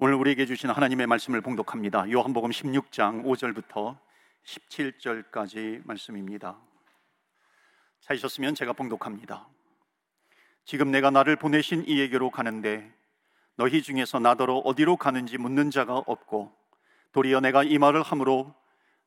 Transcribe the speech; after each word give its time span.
오늘 0.00 0.14
우리에게 0.14 0.44
주신 0.44 0.70
하나님의 0.70 1.06
말씀을 1.06 1.40
봉독합니다. 1.40 2.10
요한복음 2.10 2.50
16장 2.50 3.24
5절부터 3.24 3.96
17절까지 4.44 5.86
말씀입니다. 5.86 6.58
찾으셨으면 8.00 8.56
제가 8.56 8.72
봉독합니다. 8.72 9.46
지금 10.64 10.90
내가 10.90 11.12
나를 11.12 11.36
보내신 11.36 11.84
이에게로 11.86 12.30
가는데 12.30 12.92
너희 13.54 13.82
중에서 13.82 14.18
나더러 14.18 14.56
어디로 14.56 14.96
가는지 14.96 15.38
묻는 15.38 15.70
자가 15.70 15.94
없고 15.98 16.52
도리어 17.12 17.38
내가 17.38 17.62
이 17.62 17.78
말을 17.78 18.02
함으로 18.02 18.52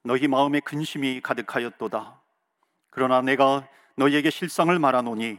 너희 0.04 0.30
마음에 0.30 0.62
근심이 0.62 1.20
가득하였도다. 1.20 2.22
그러나 2.92 3.22
내가 3.22 3.68
너희에게 3.98 4.30
실상을 4.30 4.80
말하노니 4.80 5.38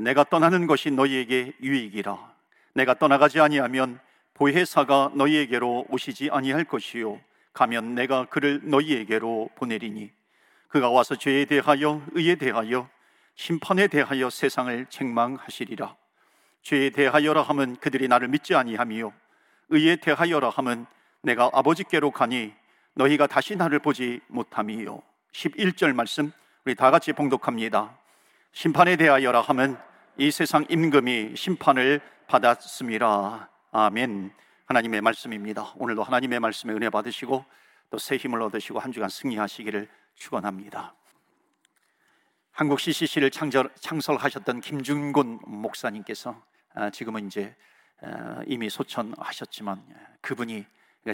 내가 0.00 0.24
떠나는 0.24 0.66
것이 0.66 0.90
너희에게 0.90 1.52
유익이라. 1.62 2.34
내가 2.74 2.94
떠나가지 2.94 3.38
아니하면 3.38 4.00
보혜사가 4.36 5.12
너희에게로 5.14 5.86
오시지 5.88 6.28
아니할 6.30 6.64
것이요. 6.64 7.18
가면 7.54 7.94
내가 7.94 8.26
그를 8.26 8.60
너희에게로 8.64 9.48
보내리니 9.54 10.10
그가 10.68 10.90
와서 10.90 11.16
죄에 11.16 11.46
대하여 11.46 12.02
의에 12.12 12.34
대하여 12.34 12.88
심판에 13.34 13.86
대하여 13.88 14.28
세상을 14.28 14.86
책망하시리라. 14.90 15.96
죄에 16.62 16.90
대하여라 16.90 17.42
하면 17.42 17.76
그들이 17.76 18.08
나를 18.08 18.28
믿지 18.28 18.54
아니하며 18.54 19.12
의에 19.70 19.96
대하여라 19.96 20.50
하면 20.50 20.86
내가 21.22 21.50
아버지께로 21.54 22.10
가니 22.10 22.52
너희가 22.94 23.26
다시 23.26 23.56
나를 23.56 23.78
보지 23.78 24.20
못함이요. 24.26 25.00
11절 25.32 25.94
말씀 25.94 26.30
우리 26.66 26.74
다 26.74 26.90
같이 26.90 27.12
봉독합니다. 27.14 27.96
심판에 28.52 28.96
대하여라 28.96 29.40
하면 29.40 29.80
이 30.18 30.30
세상 30.30 30.66
임금이 30.68 31.36
심판을 31.36 32.00
받았습니다 32.26 33.48
아멘. 33.78 34.32
하나님의 34.64 35.02
말씀입니다. 35.02 35.74
오늘도 35.76 36.02
하나님의 36.02 36.40
말씀에 36.40 36.72
은혜 36.72 36.88
받으시고 36.88 37.44
또 37.90 37.98
새 37.98 38.16
힘을 38.16 38.40
얻으시고 38.40 38.78
한 38.78 38.90
주간 38.90 39.10
승리하시기를 39.10 39.86
축원합니다. 40.14 40.94
한국 42.52 42.80
CCC를 42.80 43.30
창설, 43.30 43.68
창설하셨던 43.78 44.62
김준곤 44.62 45.40
목사님께서 45.44 46.42
아, 46.72 46.88
지금은 46.88 47.26
이제 47.26 47.54
아, 48.00 48.40
이미 48.46 48.70
소천하셨지만 48.70 49.84
그분이 50.22 50.64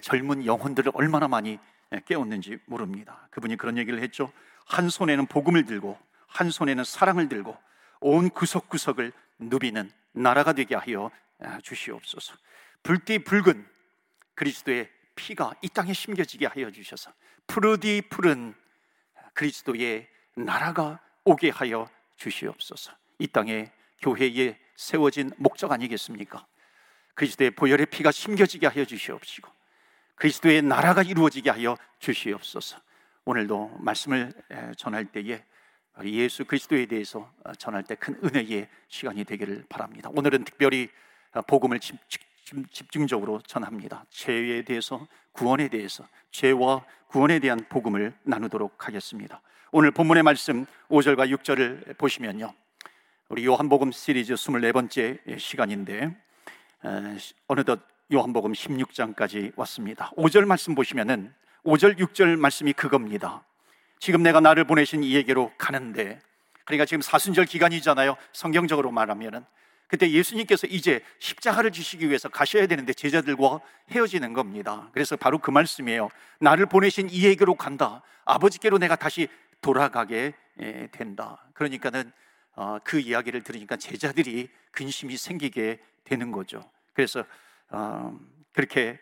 젊은 0.01 0.47
영혼들을 0.47 0.92
얼마나 0.95 1.27
많이 1.27 1.58
깨웠는지 2.06 2.61
모릅니다. 2.67 3.27
그분이 3.33 3.56
그런 3.56 3.77
얘기를 3.77 4.01
했죠. 4.01 4.31
한 4.67 4.89
손에는 4.89 5.27
복음을 5.27 5.64
들고 5.64 5.98
한 6.29 6.48
손에는 6.51 6.84
사랑을 6.84 7.29
들고 7.29 7.56
온 7.98 8.31
구석구석을 8.31 9.12
누비는 9.41 9.91
나라가 10.12 10.53
되게 10.53 10.77
하여 10.77 11.11
아, 11.41 11.58
주시옵소서. 11.61 12.36
불띠 12.83 13.20
붉은 13.20 13.66
그리스도의 14.34 14.91
피가 15.14 15.55
이 15.62 15.69
땅에 15.69 15.92
심겨지게 15.92 16.47
하여 16.47 16.70
주셔서 16.70 17.12
푸르디 17.47 18.02
푸른 18.11 18.55
그리스도의 19.34 20.08
나라가 20.34 21.00
오게 21.24 21.50
하여 21.50 21.89
주시옵소서. 22.16 22.92
이 23.19 23.27
땅에 23.28 23.70
교회에 24.00 24.58
세워진 24.77 25.30
목적 25.36 25.70
아니겠습니까? 25.70 26.47
그리스도의 27.14 27.52
보혈의 27.52 27.86
피가 27.86 28.11
심겨지게 28.11 28.66
하여 28.66 28.84
주시옵시고 28.84 29.50
그리스도의 30.17 30.62
나라가 30.62 31.02
이루어지게 31.02 31.50
하여 31.50 31.77
주시옵소서. 31.98 32.80
오늘도 33.24 33.77
말씀을 33.78 34.33
전할 34.77 35.05
때에 35.05 35.44
예수 36.05 36.44
그리스도에 36.44 36.86
대해서 36.86 37.33
전할 37.58 37.84
때 37.84 37.94
큰 37.94 38.19
은혜의 38.24 38.69
시간이 38.89 39.24
되기를 39.24 39.67
바랍니다. 39.69 40.08
오늘은 40.12 40.44
특별히 40.44 40.89
복음을 41.46 41.78
집중 42.70 43.06
적으로 43.06 43.41
전합니다. 43.41 44.05
죄에 44.11 44.62
대해서, 44.62 45.06
구원에 45.33 45.69
대해서, 45.69 46.06
죄와 46.31 46.84
구원에 47.08 47.39
대한 47.39 47.64
복음을 47.69 48.14
나누도록 48.22 48.86
하겠습니다. 48.86 49.41
오늘 49.70 49.91
본문의 49.91 50.22
말씀 50.22 50.67
5절과 50.89 51.30
6절을 51.36 51.96
보시면요. 51.98 52.52
우리 53.29 53.46
요한복음 53.46 53.92
시리즈 53.92 54.35
24번째 54.35 55.39
시간인데 55.39 56.14
어느덧 57.46 57.80
요한복음 58.13 58.52
16장까지 58.52 59.52
왔습니다. 59.57 60.11
5절 60.19 60.45
말씀 60.45 60.74
보시면은 60.74 61.33
5절 61.64 61.98
6절 61.98 62.39
말씀이 62.39 62.74
그겁니다. 62.74 63.45
지금 63.98 64.23
내가 64.23 64.40
나를 64.40 64.64
보내신 64.64 65.02
이에게로 65.02 65.52
가는데 65.57 66.20
그러니까 66.64 66.84
지금 66.84 67.01
사순절 67.01 67.46
기간이잖아요. 67.46 68.17
성경적으로 68.33 68.90
말하면은 68.90 69.45
그때 69.92 70.11
예수님께서 70.11 70.67
이제 70.69 71.03
십자가를 71.19 71.70
지시기 71.70 72.08
위해서 72.08 72.30
가셔야 72.30 72.67
되는데 72.67 72.95
제자들과 72.95 73.61
헤어지는 73.91 74.33
겁니다. 74.33 74.89
그래서 74.95 75.17
바로 75.17 75.36
그 75.39 75.51
말씀이에요. 75.51 76.08
나를 76.41 76.64
보내신 76.64 77.11
이에게로 77.11 77.57
간다. 77.57 78.01
아버지께로 78.25 78.79
내가 78.79 78.97
다시 78.97 79.29
돌아가게 79.61 80.33
예, 80.63 80.89
된다. 80.92 81.47
그러니까는 81.52 82.11
어, 82.57 82.79
그 82.83 83.01
이야기를 83.01 83.42
들으니까 83.42 83.77
제자들이 83.77 84.48
근심이 84.70 85.19
생기게 85.19 85.79
되는 86.05 86.33
거죠. 86.33 86.63
그래서 86.95 87.27
어, 87.69 88.19
그렇게 88.55 88.98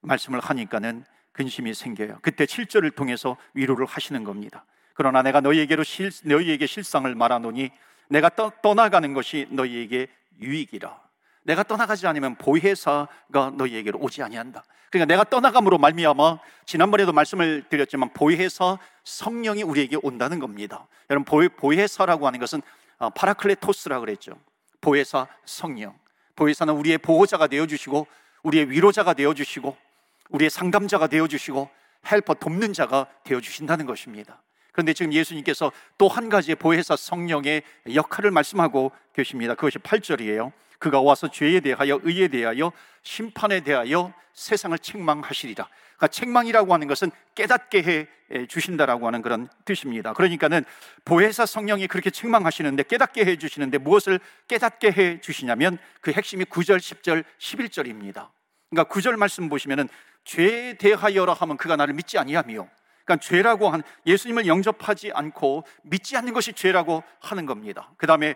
말씀을 0.00 0.40
하니까는 0.40 1.04
근심이 1.32 1.74
생겨요. 1.74 2.20
그때 2.22 2.46
7절을 2.46 2.94
통해서 2.94 3.36
위로를 3.52 3.84
하시는 3.84 4.24
겁니다. 4.24 4.64
그러나 4.94 5.20
내가 5.20 5.42
너희에게로 5.42 5.84
실, 5.84 6.10
너희에게 6.24 6.64
실상을 6.64 7.14
말하노니 7.14 7.70
내가 8.12 8.28
떠, 8.28 8.52
떠나가는 8.62 9.14
것이 9.14 9.46
너희에게 9.50 10.06
유익이라. 10.40 11.00
내가 11.44 11.62
떠나가지 11.62 12.06
않으면 12.06 12.36
보혜사가 12.36 13.52
너희에게로 13.56 13.98
오지 13.98 14.22
아니한다. 14.22 14.62
그러니까 14.90 15.12
내가 15.12 15.24
떠나감으로 15.24 15.78
말미암아 15.78 16.38
지난번에도 16.66 17.12
말씀을 17.12 17.64
드렸지만 17.70 18.12
보혜사 18.12 18.78
성령이 19.04 19.62
우리에게 19.62 19.96
온다는 20.02 20.38
겁니다. 20.38 20.86
여러분 21.08 21.24
보혜사라고 21.56 22.26
하는 22.26 22.38
것은 22.38 22.60
어, 22.98 23.08
파라클레토스라 23.10 24.00
그랬죠. 24.00 24.38
보혜사 24.82 25.26
성령. 25.46 25.98
보혜사는 26.36 26.72
우리의 26.74 26.98
보호자가 26.98 27.46
되어 27.46 27.66
주시고 27.66 28.06
우리의 28.42 28.70
위로자가 28.70 29.14
되어 29.14 29.32
주시고 29.32 29.76
우리의 30.28 30.50
상담자가 30.50 31.06
되어 31.06 31.26
주시고 31.26 31.70
helper 32.10 32.34
돕는 32.34 32.74
자가 32.74 33.06
되어 33.24 33.40
주신다는 33.40 33.86
것입니다. 33.86 34.42
그런데 34.72 34.92
지금 34.94 35.12
예수님께서 35.12 35.70
또 35.98 36.08
한 36.08 36.28
가지의 36.28 36.56
보혜사 36.56 36.96
성령의 36.96 37.62
역할을 37.94 38.30
말씀하고 38.30 38.92
계십니다. 39.14 39.54
그것이 39.54 39.78
8절이에요. 39.78 40.52
그가 40.78 41.00
와서 41.00 41.30
죄에 41.30 41.60
대하여 41.60 42.00
의에 42.02 42.28
대하여 42.28 42.72
심판에 43.02 43.60
대하여 43.60 44.12
세상을 44.34 44.76
책망하시리라. 44.78 45.68
그러니까 45.96 46.08
책망이라고 46.08 46.74
하는 46.74 46.86
것은 46.88 47.10
깨닫게 47.34 47.82
해 47.82 48.46
주신다라고 48.46 49.06
하는 49.06 49.22
그런 49.22 49.48
뜻입니다. 49.64 50.12
그러니까는 50.12 50.64
보혜사 51.04 51.46
성령이 51.46 51.86
그렇게 51.86 52.10
책망하시는데 52.10 52.82
깨닫게 52.84 53.24
해 53.24 53.36
주시는데 53.36 53.78
무엇을 53.78 54.20
깨닫게 54.48 54.90
해 54.92 55.20
주시냐면 55.20 55.78
그 56.00 56.12
핵심이 56.12 56.44
9절, 56.44 56.78
10절, 56.78 57.24
11절입니다. 57.38 58.30
그러니까 58.70 58.92
9절 58.92 59.16
말씀 59.16 59.48
보시면은 59.48 59.88
죄에 60.24 60.74
대하여라 60.74 61.34
하면 61.34 61.56
그가 61.56 61.76
나를 61.76 61.94
믿지 61.94 62.18
아니하며 62.18 62.68
그러니까 63.04 63.16
죄라고 63.18 63.68
한 63.68 63.82
예수님을 64.06 64.46
영접하지 64.46 65.12
않고 65.12 65.64
믿지 65.82 66.16
않는 66.16 66.32
것이 66.32 66.52
죄라고 66.52 67.02
하는 67.20 67.46
겁니다. 67.46 67.90
그 67.96 68.06
다음에 68.06 68.34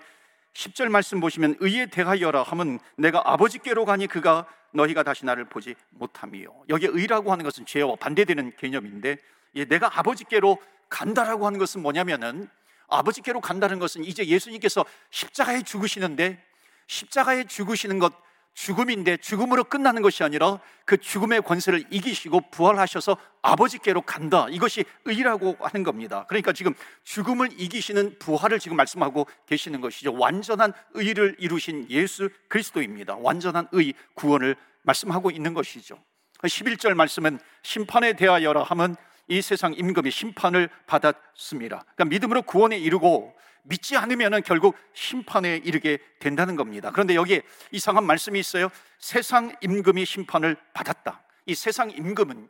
10절 0.54 0.88
말씀 0.88 1.20
보시면 1.20 1.56
의에 1.60 1.86
대하여라 1.86 2.42
하면 2.42 2.78
내가 2.96 3.22
아버지께로 3.24 3.84
가니 3.84 4.06
그가 4.06 4.46
너희가 4.72 5.02
다시 5.02 5.24
나를 5.24 5.44
보지 5.44 5.74
못함이요. 5.90 6.64
여기 6.68 6.86
의라고 6.86 7.32
하는 7.32 7.44
것은 7.44 7.66
죄와 7.66 7.96
반대되는 7.96 8.56
개념인데 8.56 9.18
예, 9.56 9.64
내가 9.64 9.98
아버지께로 9.98 10.58
간다라고 10.88 11.46
하는 11.46 11.58
것은 11.58 11.82
뭐냐면은 11.82 12.48
아버지께로 12.88 13.40
간다는 13.40 13.78
것은 13.78 14.04
이제 14.04 14.24
예수님께서 14.24 14.84
십자가에 15.10 15.62
죽으시는데 15.62 16.42
십자가에 16.86 17.44
죽으시는 17.44 17.98
것 17.98 18.12
죽음인데 18.56 19.18
죽음으로 19.18 19.64
끝나는 19.64 20.00
것이 20.00 20.24
아니라 20.24 20.58
그 20.86 20.96
죽음의 20.96 21.42
권세를 21.42 21.84
이기시고 21.90 22.50
부활하셔서 22.50 23.18
아버지께로 23.42 24.00
간다. 24.00 24.46
이것이 24.50 24.84
의라고 25.04 25.58
하는 25.60 25.84
겁니다. 25.84 26.24
그러니까 26.26 26.54
지금 26.54 26.74
죽음을 27.04 27.50
이기시는 27.52 28.18
부활을 28.18 28.58
지금 28.58 28.78
말씀하고 28.78 29.26
계시는 29.46 29.82
것이죠. 29.82 30.14
완전한 30.14 30.72
의를 30.94 31.36
이루신 31.38 31.88
예수 31.90 32.30
그리스도입니다. 32.48 33.16
완전한 33.16 33.68
의, 33.72 33.92
구원을 34.14 34.56
말씀하고 34.82 35.30
있는 35.30 35.52
것이죠. 35.52 35.98
11절 36.42 36.94
말씀은 36.94 37.38
심판에 37.62 38.14
대하여라 38.14 38.62
하면 38.62 38.96
이 39.28 39.42
세상 39.42 39.74
임금이 39.74 40.10
심판을 40.10 40.70
받았습니다. 40.86 41.84
그러니까 41.94 42.04
믿음으로 42.06 42.42
구원에 42.42 42.78
이르고 42.78 43.36
믿지 43.66 43.96
않으면 43.96 44.42
결국 44.42 44.76
심판에 44.92 45.56
이르게 45.64 45.98
된다는 46.18 46.56
겁니다. 46.56 46.90
그런데 46.90 47.14
여기에 47.14 47.42
이상한 47.72 48.04
말씀이 48.04 48.38
있어요. 48.38 48.70
세상 48.98 49.54
임금이 49.60 50.04
심판을 50.04 50.56
받았다. 50.72 51.22
이 51.46 51.54
세상 51.54 51.90
임금은 51.90 52.48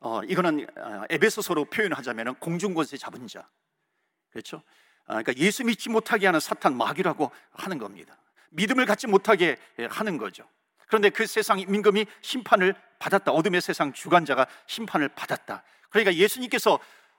어, 0.00 0.22
이거는 0.24 0.66
어, 0.76 1.04
에베소서로 1.10 1.66
표현하자면 1.66 2.36
공중권세 2.36 2.96
잡은 2.96 3.26
자. 3.26 3.48
그렇죠? 4.30 4.62
아, 5.06 5.22
그러니까 5.22 5.34
예수 5.36 5.64
믿지 5.64 5.88
못하게 5.88 6.26
하는 6.26 6.40
사탄 6.40 6.76
마귀라고 6.76 7.30
하는 7.52 7.78
겁니다. 7.78 8.18
믿음을 8.50 8.86
갖지 8.86 9.06
못하게 9.06 9.56
하는 9.90 10.18
거죠. 10.18 10.48
그런데 10.86 11.10
그 11.10 11.26
세상 11.26 11.58
임금이 11.58 12.06
심판을 12.20 12.74
받았다. 12.98 13.32
어둠의 13.32 13.60
세상 13.60 13.92
주관자가 13.92 14.46
심판을 14.66 15.08
받았다. 15.08 15.62
그러니까 15.90 16.14
예수님께서 16.14 16.78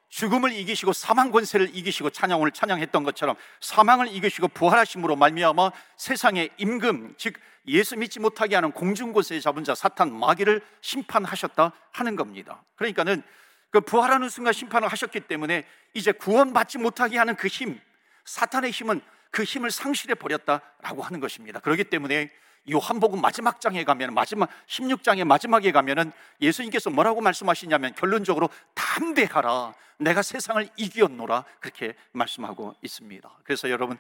죽음을 0.10 0.54
이기시고 0.54 0.94
사망 0.94 1.32
권세를 1.32 1.76
이기시고 1.76 2.12
찬양 2.12 2.40
오늘 2.42 2.52
찬양했던 2.52 3.04
것처럼 3.04 3.36
사망을 3.60 4.08
이기시고 4.08 4.50
부활하심으로 4.50 5.16
말미암아 5.16 5.72
세상의 5.98 6.50
임금 6.58 7.16
즉 7.18 7.34
예수 7.68 7.98
믿지 7.98 8.20
못하게 8.20 8.56
하는 8.56 8.72
공중 8.72 9.12
권세에 9.12 9.40
잡은 9.40 9.64
자 9.64 9.76
사탄 9.76 10.14
마귀를 10.14 10.62
심판하셨다 10.82 11.74
하는 11.92 12.16
겁니다. 12.16 12.64
그러니까는 12.76 13.22
그 13.70 13.82
부활하는 13.82 14.30
순간 14.30 14.54
심판을 14.54 14.88
하셨기 14.88 15.22
때문에 15.22 15.66
이제 15.94 16.14
구원받지 16.14 16.78
못하게 16.78 17.18
하는 17.18 17.36
그 17.36 17.48
힘, 17.48 17.80
사탄의 18.24 18.72
힘은 18.72 19.02
그 19.32 19.44
힘을 19.44 19.72
상실해 19.72 20.16
버렸다라고 20.16 21.04
하는 21.04 21.20
것입니다. 21.20 21.60
그렇기 21.60 21.84
때문에 21.86 22.32
요한복음 22.70 23.22
마지막 23.22 23.62
장에 23.62 23.84
가면 23.84 24.14
마지막 24.14 24.50
16장의 24.68 25.24
마지막에 25.26 25.72
가면은 25.72 26.12
예수님께서 26.42 26.90
뭐라고 26.90 27.22
말씀하시냐면 27.22 27.94
결론적으로 27.96 28.50
담대하라 28.74 29.74
내가 30.00 30.22
세상을 30.22 30.68
이기었노라 30.76 31.46
그렇게 31.60 31.96
말씀하고 32.12 32.76
있습니다. 32.82 33.30
그래서 33.44 33.70
여러분 33.70 33.98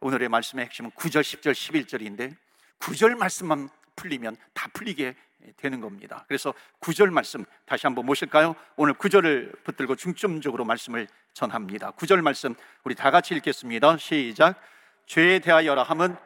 오늘의 0.00 0.28
말씀의 0.28 0.66
핵심은 0.66 0.90
9절, 0.92 1.22
10절, 1.22 1.52
11절인데 1.52 2.36
9절 2.80 3.16
말씀만 3.16 3.68
풀리면 3.96 4.36
다 4.52 4.68
풀리게 4.72 5.14
되는 5.56 5.80
겁니다. 5.80 6.24
그래서 6.28 6.52
9절 6.80 7.10
말씀 7.10 7.44
다시 7.64 7.86
한번 7.86 8.06
모실까요? 8.06 8.54
오늘 8.76 8.94
9절을 8.94 9.64
붙들고 9.64 9.96
중점적으로 9.96 10.64
말씀을 10.64 11.08
전합니다. 11.32 11.92
9절 11.92 12.20
말씀 12.20 12.54
우리 12.84 12.94
다 12.94 13.10
같이 13.10 13.34
읽겠습니다. 13.34 13.96
시작. 13.98 14.60
죄에 15.06 15.38
대하여라 15.38 15.82
함은 15.84 16.16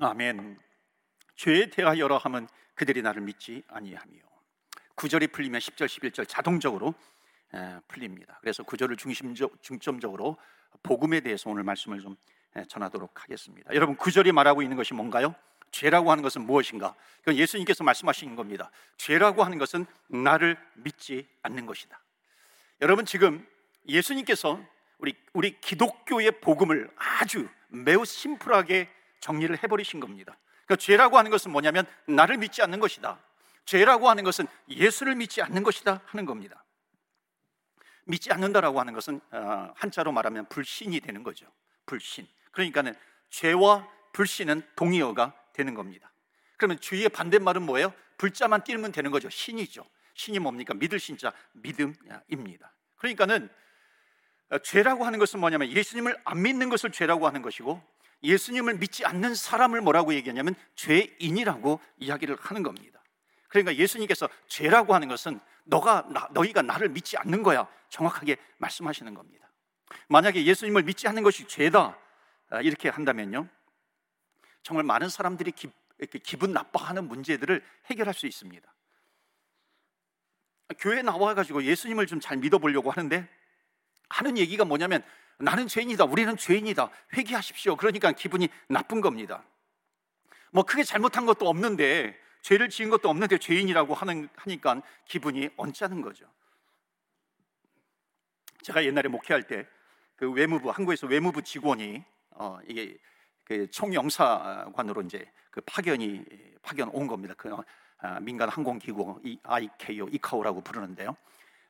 아멘. 0.00 0.58
죄에 1.36 1.70
대하여라 1.70 2.18
함은 2.18 2.48
그들이 2.74 3.02
나를 3.02 3.22
믿지 3.22 3.62
아니하며 3.68 4.12
9절이 4.96 5.32
풀리면 5.32 5.60
10절, 5.60 5.86
11절 5.86 6.28
자동적으로 6.28 6.94
풀립니다. 7.88 8.38
그래서 8.40 8.62
9절을 8.64 8.98
중심적, 8.98 9.62
중점적으로 9.62 10.36
복음에 10.82 11.20
대해서 11.20 11.50
오늘 11.50 11.62
말씀을 11.62 12.00
좀 12.00 12.16
전하도록 12.68 13.22
하겠습니다. 13.22 13.72
여러분 13.74 13.96
9절이 13.96 14.32
말하고 14.32 14.62
있는 14.62 14.76
것이 14.76 14.94
뭔가요? 14.94 15.34
죄라고 15.70 16.10
하는 16.10 16.22
것은 16.22 16.42
무엇인가? 16.42 16.94
그건 17.20 17.36
예수님께서 17.36 17.82
말씀하신 17.84 18.36
겁니다. 18.36 18.70
죄라고 18.96 19.44
하는 19.44 19.58
것은 19.58 19.86
나를 20.08 20.56
믿지 20.74 21.28
않는 21.42 21.66
것이다. 21.66 22.00
여러분 22.80 23.04
지금 23.04 23.46
예수님께서 23.88 24.60
우리 24.98 25.16
우리 25.32 25.60
기독교의 25.60 26.40
복음을 26.40 26.90
아주 26.96 27.48
매우 27.68 28.04
심플하게 28.04 28.88
정리를 29.24 29.62
해버리신 29.62 30.00
겁니다. 30.00 30.36
그러니까 30.66 30.76
죄라고 30.76 31.16
하는 31.16 31.30
것은 31.30 31.50
뭐냐면 31.50 31.86
나를 32.06 32.36
믿지 32.36 32.60
않는 32.60 32.78
것이다. 32.78 33.18
죄라고 33.64 34.10
하는 34.10 34.22
것은 34.22 34.46
예수를 34.68 35.14
믿지 35.14 35.40
않는 35.40 35.62
것이다 35.62 36.02
하는 36.04 36.26
겁니다. 36.26 36.62
믿지 38.04 38.30
않는다라고 38.30 38.78
하는 38.80 38.92
것은 38.92 39.22
어, 39.30 39.72
한자로 39.76 40.12
말하면 40.12 40.46
불신이 40.50 41.00
되는 41.00 41.22
거죠. 41.22 41.46
불신. 41.86 42.28
그러니까는 42.52 42.94
죄와 43.30 43.88
불신은 44.12 44.60
동의어가 44.76 45.32
되는 45.54 45.72
겁니다. 45.72 46.12
그러면 46.58 46.78
주의 46.80 47.08
반대말은 47.08 47.62
뭐예요? 47.62 47.94
불자만 48.18 48.62
띄면 48.64 48.92
되는 48.92 49.10
거죠. 49.10 49.30
신이죠. 49.30 49.86
신이 50.12 50.38
뭡니까? 50.38 50.74
믿을 50.74 51.00
신자 51.00 51.32
믿음입니다. 51.52 52.74
그러니까는 52.96 53.48
어, 54.50 54.58
죄라고 54.58 55.06
하는 55.06 55.18
것은 55.18 55.40
뭐냐면 55.40 55.70
예수님을 55.70 56.14
안 56.24 56.42
믿는 56.42 56.68
것을 56.68 56.90
죄라고 56.92 57.26
하는 57.26 57.40
것이고 57.40 57.93
예수님을 58.24 58.78
믿지 58.78 59.04
않는 59.04 59.34
사람을 59.34 59.80
뭐라고 59.80 60.14
얘기하냐면 60.14 60.54
죄인이라고 60.74 61.80
이야기를 61.98 62.36
하는 62.40 62.62
겁니다. 62.62 63.02
그러니까 63.48 63.76
예수님께서 63.76 64.28
죄라고 64.48 64.94
하는 64.94 65.08
것은 65.08 65.38
너가 65.64 66.06
나, 66.10 66.28
너희가 66.32 66.62
나를 66.62 66.88
믿지 66.88 67.16
않는 67.16 67.42
거야 67.42 67.68
정확하게 67.88 68.36
말씀하시는 68.58 69.14
겁니다. 69.14 69.48
만약에 70.08 70.44
예수님을 70.44 70.82
믿지 70.82 71.06
않는 71.06 71.22
것이 71.22 71.46
죄다 71.46 71.96
아, 72.50 72.60
이렇게 72.60 72.88
한다면요 72.88 73.48
정말 74.62 74.84
많은 74.84 75.08
사람들이 75.08 75.52
기, 75.52 75.70
기분 76.22 76.52
나빠하는 76.52 77.06
문제들을 77.06 77.64
해결할 77.86 78.14
수 78.14 78.26
있습니다. 78.26 78.74
교회 80.78 81.02
나와가지고 81.02 81.64
예수님을 81.64 82.06
좀 82.06 82.20
잘 82.20 82.38
믿어보려고 82.38 82.90
하는데 82.90 83.28
하는 84.08 84.38
얘기가 84.38 84.64
뭐냐면 84.64 85.02
나는 85.38 85.66
죄인이다. 85.66 86.04
우리는 86.04 86.36
죄인이다. 86.36 86.90
회개하십시오. 87.14 87.76
그러니까 87.76 88.12
기분이 88.12 88.48
나쁜 88.68 89.00
겁니다. 89.00 89.44
뭐 90.50 90.64
크게 90.64 90.84
잘못한 90.84 91.26
것도 91.26 91.48
없는데 91.48 92.18
죄를 92.42 92.68
지은 92.68 92.90
것도 92.90 93.08
없는데 93.08 93.38
죄인이라고 93.38 93.94
하는 93.94 94.28
하니까 94.36 94.82
기분이 95.06 95.48
언짢은 95.56 96.02
거죠. 96.02 96.26
제가 98.62 98.84
옛날에 98.84 99.08
목회할 99.08 99.44
때 99.46 99.66
그 100.16 100.30
외무부 100.30 100.70
한국에서 100.70 101.06
외무부 101.06 101.42
직원이 101.42 102.02
어 102.30 102.58
이게 102.66 102.96
그 103.44 103.70
총영사관으로 103.70 105.02
이제 105.02 105.30
그 105.50 105.60
파견이 105.62 106.24
파견 106.62 106.88
온 106.88 107.06
겁니다. 107.06 107.34
그 107.36 107.54
아, 107.98 108.20
민간 108.20 108.48
항공기구 108.48 109.20
IKO 109.42 110.08
이카오라고 110.08 110.60
부르는데요. 110.62 111.16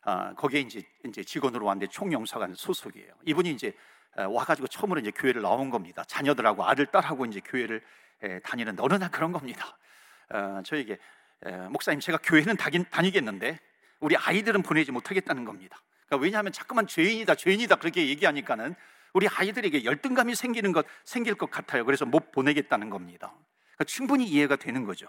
아, 0.05 0.35
거기에 0.35 0.61
이제 0.61 0.83
이제 1.07 1.25
직원으로 1.25 1.65
왔는데 1.65 1.91
총영사관 1.91 2.55
소속이에요. 2.55 3.13
이분이 3.25 3.51
이제 3.51 3.75
와가지고 4.17 4.69
처음으로 4.69 5.01
이제 5.01 5.11
교회를 5.11 5.43
나온 5.43 5.71
겁니다. 5.71 6.05
자녀들하고 6.05 6.65
아들 6.65 6.87
딸하고 6.87 7.27
이제 7.27 7.41
교회를 7.45 7.83
에, 8.23 8.39
다니는데 8.41 8.83
어느 8.83 8.95
날 8.95 9.11
그런 9.11 9.33
겁니다. 9.33 9.77
어, 10.31 10.63
저에게 10.65 10.99
에, 11.45 11.57
목사님 11.69 12.01
제가 12.01 12.19
교회는 12.23 12.57
다니겠는데 12.91 13.59
우리 14.01 14.17
아이들은 14.17 14.63
보내지 14.63 14.93
못하겠다는 14.93 15.45
겁니다. 15.45 15.83
그러니까 16.07 16.23
왜냐하면 16.23 16.53
자꾸만 16.53 16.87
죄인이다 16.87 17.35
죄인이다 17.35 17.77
그렇게 17.77 18.07
얘기하니까는 18.09 18.75
우리 19.15 19.27
아이들에게 19.27 19.85
열등감이 19.85 20.35
생기는 20.35 20.73
것 20.73 20.87
생길 21.05 21.35
것 21.35 21.51
같아요. 21.51 21.85
그래서 21.85 22.05
못 22.05 22.31
보내겠다는 22.31 22.91
겁니다. 22.91 23.33
그러니까 23.75 23.85
충분히 23.85 24.27
이해가 24.27 24.57
되는 24.57 24.85
거죠. 24.85 25.09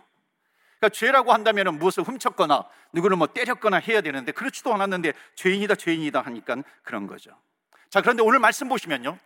그러니까 0.79 0.89
죄라고 0.89 1.33
한다면 1.33 1.77
무엇을 1.77 2.03
훔쳤거나 2.03 2.65
누구를 2.93 3.17
뭐 3.17 3.27
때렸거나 3.27 3.77
해야 3.77 4.01
되는데 4.01 4.31
그렇지도 4.31 4.73
않았는데 4.73 5.13
죄인이다 5.35 5.75
죄인이다 5.75 6.21
하니까 6.21 6.57
그런 6.83 7.07
거죠. 7.07 7.31
자 7.89 8.01
그런데 8.01 8.23
오늘 8.23 8.39
말씀 8.39 8.67
보시면요. 8.67 9.17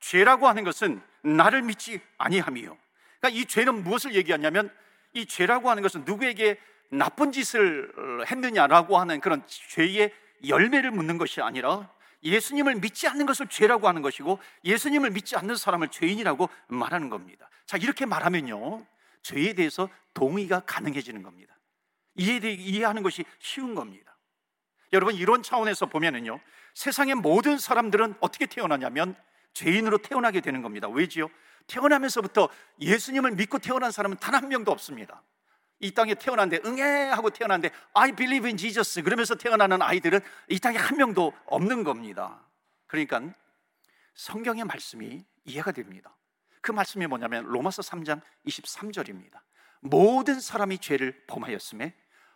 죄라고 0.00 0.48
하는 0.48 0.64
것은 0.64 1.00
나를 1.22 1.62
믿지 1.62 2.00
아니함이요. 2.18 2.76
그러니까 3.20 3.40
이 3.40 3.44
죄는 3.46 3.82
무엇을 3.82 4.14
얘기하냐면 4.14 4.70
이 5.12 5.26
죄라고 5.26 5.70
하는 5.70 5.82
것은 5.82 6.04
누구에게 6.04 6.58
나쁜 6.90 7.32
짓을 7.32 7.92
했느냐라고 8.30 8.98
하는 8.98 9.20
그런 9.20 9.42
죄의 9.46 10.12
열매를 10.46 10.90
묻는 10.90 11.18
것이 11.18 11.40
아니라 11.40 11.88
예수님을 12.22 12.76
믿지 12.76 13.08
않는 13.08 13.26
것을 13.26 13.46
죄라고 13.48 13.88
하는 13.88 14.02
것이고 14.02 14.38
예수님을 14.64 15.10
믿지 15.10 15.36
않는 15.36 15.56
사람을 15.56 15.88
죄인이라고 15.88 16.48
말하는 16.68 17.08
겁니다. 17.08 17.48
자, 17.66 17.76
이렇게 17.76 18.04
말하면요. 18.06 18.84
죄에 19.22 19.52
대해서 19.54 19.88
동의가 20.14 20.60
가능해지는 20.60 21.22
겁니다. 21.22 21.56
이해 22.16 22.38
이해하는 22.38 23.02
것이 23.02 23.24
쉬운 23.38 23.74
겁니다. 23.74 24.16
여러분 24.92 25.14
이런 25.14 25.42
차원에서 25.42 25.86
보면은요. 25.86 26.40
세상의 26.74 27.16
모든 27.16 27.58
사람들은 27.58 28.14
어떻게 28.20 28.46
태어나냐면 28.46 29.14
죄인으로 29.54 29.98
태어나게 29.98 30.40
되는 30.40 30.62
겁니다. 30.62 30.88
왜지요? 30.88 31.28
태어나면서부터 31.66 32.48
예수님을 32.80 33.32
믿고 33.32 33.58
태어난 33.58 33.90
사람은 33.90 34.16
단 34.18 34.34
한 34.34 34.48
명도 34.48 34.72
없습니다. 34.72 35.22
이 35.80 35.92
땅에 35.92 36.14
태어났는데 36.14 36.68
응애 36.68 36.82
하고 37.08 37.30
태어났는데 37.30 37.74
I 37.94 38.12
believe 38.12 38.48
in 38.48 38.56
Jesus 38.56 39.02
그러면서 39.02 39.34
태어나는 39.34 39.80
아이들은 39.80 40.20
이 40.48 40.58
땅에 40.58 40.76
한 40.76 40.96
명도 40.96 41.32
없는 41.46 41.84
겁니다. 41.84 42.42
그러니까 42.86 43.22
성경의 44.14 44.64
말씀이 44.64 45.24
이해가 45.44 45.72
됩니다. 45.72 46.14
그 46.60 46.72
말씀이 46.72 47.06
뭐냐면 47.06 47.44
로마서 47.44 47.82
3장 47.82 48.20
23절입니다. 48.46 49.40
모든 49.80 50.40
사람이 50.40 50.78
죄를 50.78 51.24
범하였음에 51.26 51.94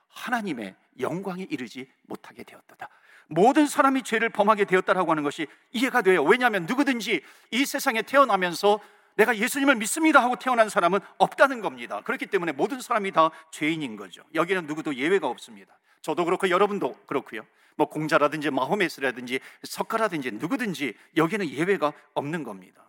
하나님의 0.09 0.75
영광에 1.00 1.47
이르지 1.50 1.90
못하게 2.02 2.45
되었다. 2.45 2.88
모든 3.26 3.66
사람이 3.66 4.02
죄를 4.02 4.28
범하게 4.31 4.64
되었다라고 4.64 5.11
하는 5.11 5.23
것이 5.23 5.47
이해가 5.73 6.02
돼요. 6.02 6.23
왜냐하면 6.23 6.66
누구든지 6.66 7.23
이 7.50 7.66
세상에 7.66 8.02
태어나면서 8.02 8.81
내가 9.16 9.37
예수님을 9.37 9.76
믿습니다 9.76 10.23
하고 10.23 10.37
태어난 10.37 10.69
사람은 10.69 11.00
없다는 11.19 11.61
겁니다. 11.61 12.00
그렇기 12.02 12.26
때문에 12.26 12.52
모든 12.52 12.81
사람이 12.81 13.12
다 13.12 13.31
죄인인 13.50 13.97
거죠. 13.97 14.23
여기는 14.35 14.66
누구도 14.66 14.95
예외가 14.97 15.28
없습니다. 15.28 15.78
저도 16.02 16.25
그렇고 16.25 16.50
여러분도 16.50 16.95
그렇고요. 17.07 17.43
뭐 17.76 17.88
공자라든지 17.88 18.50
마호메스라든지 18.50 19.40
석가라든지 19.62 20.33
누구든지 20.33 20.95
여기는 21.16 21.49
예외가 21.49 21.93
없는 22.14 22.45
겁니다. 22.45 22.85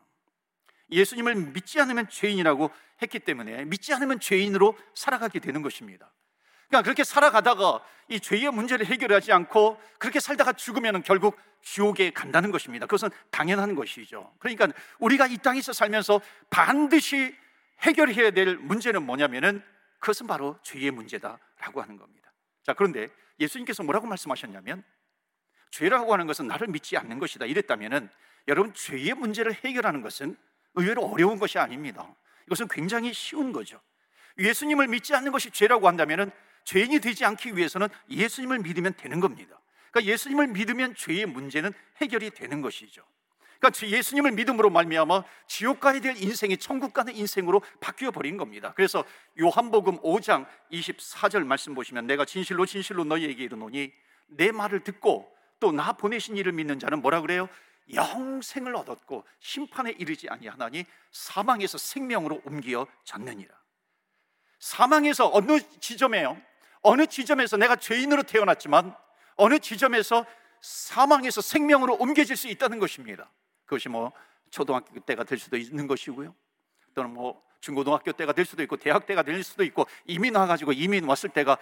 예수님을 0.91 1.35
믿지 1.35 1.79
않으면 1.79 2.09
죄인이라고 2.09 2.69
했기 3.01 3.19
때문에 3.19 3.65
믿지 3.65 3.93
않으면 3.93 4.19
죄인으로 4.19 4.77
살아가게 4.93 5.39
되는 5.39 5.61
것입니다. 5.61 6.11
그러니까 6.67 6.83
그렇게 6.83 7.03
살아가다가 7.03 7.83
이 8.07 8.19
죄의 8.19 8.51
문제를 8.51 8.85
해결하지 8.85 9.31
않고 9.31 9.79
그렇게 9.97 10.19
살다가 10.19 10.53
죽으면 10.53 11.03
결국 11.03 11.37
지옥에 11.61 12.11
간다는 12.11 12.51
것입니다. 12.51 12.85
그것은 12.85 13.09
당연한 13.31 13.75
것이죠. 13.75 14.33
그러니까 14.39 14.67
우리가 14.99 15.27
이 15.27 15.37
땅에서 15.37 15.73
살면서 15.73 16.21
반드시 16.49 17.35
해결해야 17.81 18.31
될 18.31 18.57
문제는 18.57 19.03
뭐냐면은 19.03 19.63
그것은 19.99 20.27
바로 20.27 20.59
죄의 20.61 20.91
문제다라고 20.91 21.81
하는 21.81 21.97
겁니다. 21.97 22.31
자, 22.63 22.73
그런데 22.73 23.09
예수님께서 23.39 23.83
뭐라고 23.83 24.07
말씀하셨냐면 24.07 24.83
죄라고 25.71 26.13
하는 26.13 26.27
것은 26.27 26.47
나를 26.47 26.67
믿지 26.67 26.95
않는 26.97 27.19
것이다. 27.19 27.45
이랬다면은 27.45 28.09
여러분 28.47 28.73
죄의 28.73 29.13
문제를 29.15 29.53
해결하는 29.53 30.01
것은 30.01 30.37
의외로 30.75 31.05
어려운 31.05 31.39
것이 31.39 31.57
아닙니다. 31.57 32.07
이것은 32.47 32.67
굉장히 32.67 33.13
쉬운 33.13 33.51
거죠. 33.51 33.81
예수님을 34.37 34.87
믿지 34.87 35.15
않는 35.15 35.31
것이 35.31 35.49
죄라고 35.51 35.87
한다면은 35.87 36.31
죄인이 36.65 36.99
되지 36.99 37.25
않기 37.25 37.55
위해서는 37.55 37.87
예수님을 38.09 38.59
믿으면 38.59 38.93
되는 38.97 39.19
겁니다. 39.19 39.59
그러니까 39.91 40.11
예수님을 40.11 40.47
믿으면 40.47 40.95
죄의 40.95 41.25
문제는 41.27 41.73
해결이 42.01 42.31
되는 42.31 42.61
것이죠. 42.61 43.03
그러니까 43.59 43.87
예수님을 43.87 44.31
믿음으로 44.33 44.69
말미암아 44.69 45.23
지옥 45.47 45.79
가야 45.79 45.99
될 46.01 46.17
인생이 46.17 46.57
천국 46.57 46.93
가는 46.93 47.15
인생으로 47.15 47.61
바뀌어 47.79 48.11
버린 48.11 48.35
겁니다. 48.37 48.73
그래서 48.75 49.03
요한복음 49.39 49.99
5장 50.01 50.45
24절 50.71 51.45
말씀 51.45 51.73
보시면 51.73 52.05
내가 52.05 52.25
진실로 52.25 52.65
진실로 52.65 53.05
너희에게 53.05 53.43
이르노니 53.43 53.93
내 54.27 54.51
말을 54.51 54.83
듣고 54.83 55.31
또 55.59 55.71
나 55.71 55.93
보내신 55.93 56.35
이를 56.37 56.51
믿는 56.51 56.79
자는 56.79 57.01
뭐라 57.01 57.21
그래요? 57.21 57.47
영생을 57.93 58.75
얻었고 58.75 59.25
심판에 59.39 59.91
이르지 59.91 60.27
아니하나니 60.29 60.85
사망에서 61.11 61.77
생명으로 61.77 62.41
옮겨 62.45 62.87
졌느니라. 63.03 63.53
사망에서 64.59 65.29
어느 65.33 65.59
지점에요? 65.79 66.41
어느 66.81 67.05
지점에서 67.07 67.57
내가 67.57 67.75
죄인으로 67.75 68.23
태어났지만 68.23 68.95
어느 69.35 69.59
지점에서 69.59 70.25
사망에서 70.61 71.41
생명으로 71.41 71.95
옮겨질 71.95 72.35
수 72.35 72.47
있다는 72.47 72.79
것입니다. 72.79 73.29
그것이 73.65 73.89
뭐 73.89 74.11
초등학교 74.49 74.99
때가 74.99 75.23
될 75.23 75.37
수도 75.37 75.57
있는 75.57 75.87
것이고요. 75.87 76.33
또는 76.93 77.13
뭐 77.13 77.43
중고등학교 77.61 78.11
때가 78.11 78.33
될 78.33 78.45
수도 78.45 78.63
있고 78.63 78.77
대학 78.77 79.05
때가 79.05 79.23
될 79.23 79.43
수도 79.43 79.63
있고 79.63 79.85
이민 80.05 80.35
와가지고 80.35 80.71
이민 80.73 81.05
왔을 81.05 81.29
때가 81.29 81.57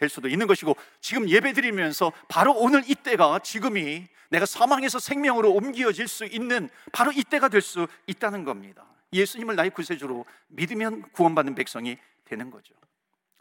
될 0.00 0.08
수도 0.08 0.28
있는 0.28 0.46
것이고 0.46 0.74
지금 1.00 1.28
예배 1.28 1.52
드리면서 1.52 2.10
바로 2.26 2.54
오늘 2.54 2.82
이때가 2.88 3.40
지금이 3.40 4.08
내가 4.30 4.46
사망에서 4.46 4.98
생명으로 4.98 5.52
옮겨질 5.52 6.08
수 6.08 6.24
있는 6.24 6.70
바로 6.90 7.12
이때가 7.12 7.48
될 7.48 7.60
수 7.60 7.86
있다는 8.06 8.44
겁니다. 8.44 8.86
예수님을 9.12 9.56
나의 9.56 9.70
구세주로 9.70 10.24
믿으면 10.48 11.02
구원받는 11.12 11.54
백성이 11.54 11.98
되는 12.24 12.50
거죠. 12.50 12.74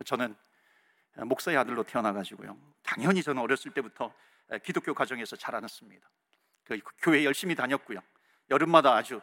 저는 0.04 0.36
목사의 1.16 1.58
아들로 1.58 1.84
태어나가지고요. 1.84 2.58
당연히 2.84 3.24
저는 3.24 3.42
어렸을 3.42 3.72
때부터 3.72 4.14
기독교 4.64 4.94
가정에서 4.94 5.38
자라났습니다. 5.38 6.10
그 6.66 6.78
교회 7.02 7.24
열심히 7.24 7.56
다녔고요. 7.56 8.00
여름마다 8.50 8.96
아주 8.96 9.22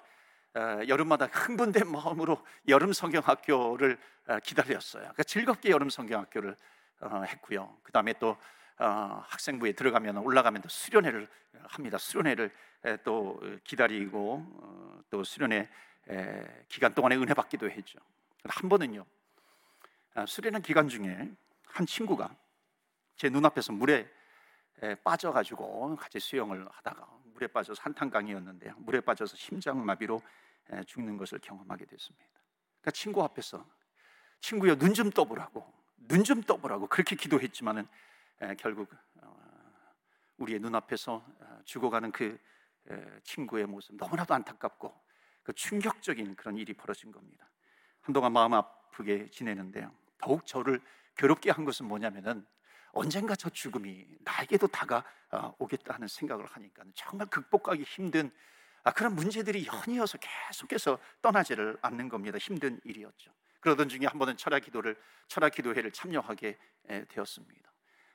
여름마다 0.89 1.27
흥분된 1.27 1.91
마음으로 1.91 2.43
여름 2.69 2.95
성경학교를 2.95 3.99
기다렸어요. 4.43 5.03
그러니까 5.03 5.23
즐겁게 5.25 5.69
여름 5.69 5.91
성경학교를 5.91 6.57
어, 7.01 7.23
했고요. 7.23 7.77
그 7.83 7.93
다음에 7.93 8.13
또 8.15 8.37
어, 8.79 8.85
학생부에 9.27 9.73
들어가면 9.73 10.19
올라가면 10.19 10.63
또 10.63 10.69
수련회를 10.69 11.29
합니다. 11.69 11.99
수련회를 11.99 12.51
또 13.05 13.41
기다리고 13.65 14.45
어, 14.61 15.01
또 15.11 15.25
수련회 15.25 15.69
기간 16.69 16.95
동안에 16.95 17.17
은혜 17.17 17.35
받기도 17.35 17.69
했죠. 17.71 17.99
한 18.45 18.69
번은요 18.69 19.05
아, 20.15 20.25
수련회 20.27 20.61
기간 20.61 20.89
중에 20.89 21.31
한 21.67 21.87
친구가 21.87 22.35
제 23.17 23.29
눈앞에서 23.29 23.73
물에 23.73 24.09
빠져가지고 25.03 25.97
같이 25.97 26.21
수영을 26.21 26.67
하다가 26.71 27.09
물에 27.35 27.47
빠져서 27.49 27.83
한탄강이었는데요. 27.83 28.75
물에 28.79 29.01
빠져서 29.01 29.37
심장마비로 29.37 30.23
죽는 30.87 31.17
것을 31.17 31.39
경험하게 31.39 31.87
됐습니다. 31.87 32.27
그러니까 32.81 32.91
친구 32.93 33.23
앞에서 33.25 33.67
친구여 34.41 34.77
눈 34.77 34.95
좀 34.95 35.11
떠보라고 35.11 35.76
눈 35.97 36.25
좀 36.25 36.43
떠보라고 36.43 36.87
그렇게 36.87 37.17
기도했지만은 37.17 37.87
결국 38.59 38.93
어, 39.23 39.37
우리의 40.39 40.61
눈앞에서 40.61 41.25
어, 41.41 41.61
죽어가는 41.65 42.13
그 42.13 42.39
친구의 43.25 43.67
모습 43.67 43.97
너무나도 43.97 44.33
안타깝고 44.35 44.95
그 45.43 45.53
충격적인 45.53 46.37
그런 46.37 46.57
일이 46.57 46.73
벌어진 46.73 47.11
겁니다. 47.11 47.51
한동안 48.01 48.33
마음 48.33 48.55
아프게 48.55 49.29
지내는데요. 49.31 49.93
더욱 50.19 50.47
저를 50.47 50.81
괴롭게 51.17 51.51
한 51.51 51.65
것은 51.65 51.87
뭐냐면은 51.87 52.47
언젠가 52.93 53.35
저 53.35 53.51
죽음이 53.51 54.07
나에게도 54.21 54.69
다가오겠다 54.69 55.95
하는 55.95 56.07
생각을 56.09 56.47
하니까 56.47 56.85
정말 56.95 57.27
극복하기 57.29 57.83
힘든 57.83 58.31
아, 58.85 58.93
그런 58.93 59.17
문제들이 59.17 59.67
연이어서 59.67 60.19
계속해서 60.19 60.99
떠나지를 61.21 61.77
않는 61.83 62.09
겁니다. 62.09 62.39
힘든 62.39 62.81
일이었죠. 62.85 63.33
그러던 63.67 63.89
중에 63.89 64.07
한 64.07 64.17
번은 64.21 64.37
철학 64.37 64.63
기도를 64.63 64.97
철학 65.27 65.53
기도회를 65.53 65.91
참여하게 65.91 66.57
되었습니다. 67.09 67.73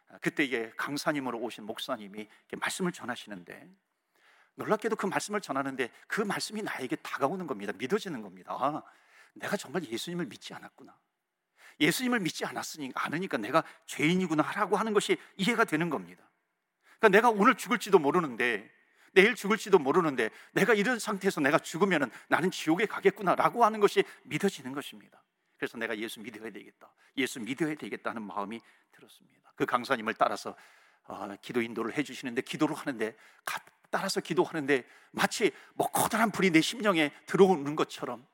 아, 0.08 0.18
그때 0.22 0.46
이게 0.46 0.72
강사님으로 0.78 1.40
오신 1.40 1.66
목사님이 1.66 2.30
말씀을 2.58 2.94
전하시는데 2.94 3.70
놀랍게도 4.56 4.96
그 4.96 5.08
말씀을 5.08 5.42
전하는데 5.42 5.90
그 6.08 6.22
말씀이 6.22 6.62
나에게 6.62 6.96
다가오는 6.96 7.48
겁니다. 7.48 7.74
믿어지는 7.78 8.22
겁니다. 8.22 8.56
아, 8.58 8.82
내가 9.34 9.58
정말 9.58 9.84
예수님을 9.84 10.28
믿지 10.28 10.54
않았구나. 10.54 10.98
예수님을 11.82 12.22
믿지 12.22 12.46
않았으니 12.46 12.94
않으니까 12.96 13.36
내가 13.36 13.66
죄인이구나 13.88 14.44
하라고 14.44 14.78
하는 14.78 14.94
것이 14.94 15.18
이해가 15.36 15.66
되는 15.66 15.90
겁니다. 15.90 16.24
그러니까 17.00 17.10
내가 17.10 17.30
오늘 17.30 17.56
죽을지도 17.56 18.00
모르는데 18.00 18.72
내일 19.12 19.36
죽을지도 19.36 19.80
모르는데 19.80 20.30
내가 20.54 20.74
이런 20.74 20.98
상태에서 20.98 21.42
내가 21.42 21.60
죽으면 21.60 22.10
나는 22.30 22.52
지옥에 22.52 22.86
가겠구나라고 22.86 23.66
하는 23.66 23.82
것이 23.82 24.06
믿어지는 24.24 24.72
것입니다. 24.72 25.22
그래서 25.62 25.78
내가 25.78 25.96
예수 26.00 26.20
믿어야 26.20 26.50
되겠다. 26.50 26.92
예수 27.18 27.40
믿어야 27.40 27.76
되겠다는 27.76 28.24
마음이 28.24 28.60
들었습니다. 28.94 29.54
그 29.56 29.68
강사님을 29.68 30.16
따라서 30.16 30.56
어, 31.04 31.36
기도 31.40 31.62
인도를 31.62 31.96
해주시는데 31.96 32.42
기도를 32.42 32.76
하는데 32.76 33.16
따라서 33.92 34.22
기도하는데 34.22 34.84
마치 35.12 35.52
뭐 35.76 35.88
커다란 35.92 36.32
불이 36.32 36.50
내 36.50 36.62
심령에 36.62 37.12
들어오는 37.28 37.76
것처럼 37.76 38.26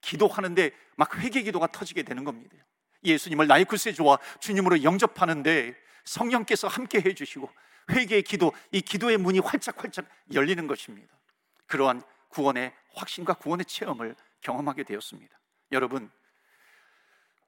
기도하는데 0.00 0.70
막 0.96 1.18
회개 1.18 1.42
기도가 1.42 1.66
터지게 1.66 2.02
되는 2.02 2.24
겁니다. 2.24 2.56
예수님을 3.04 3.46
나의 3.46 3.66
구세주와 3.66 4.18
주님으로 4.40 4.82
영접하는데 4.82 5.76
성령께서 6.04 6.66
함께 6.66 7.02
해주시고 7.02 7.50
회개의 7.90 8.22
기도, 8.22 8.54
이 8.72 8.80
기도의 8.80 9.18
문이 9.18 9.40
활짝활짝 9.40 10.06
열리는 10.32 10.66
것입니다. 10.66 11.14
그러한 11.66 12.00
구원의 12.30 12.72
확신과 12.94 13.34
구원의 13.34 13.66
체험을 13.66 14.16
경험하게 14.40 14.84
되었습니다. 14.84 15.38
여러분, 15.72 16.10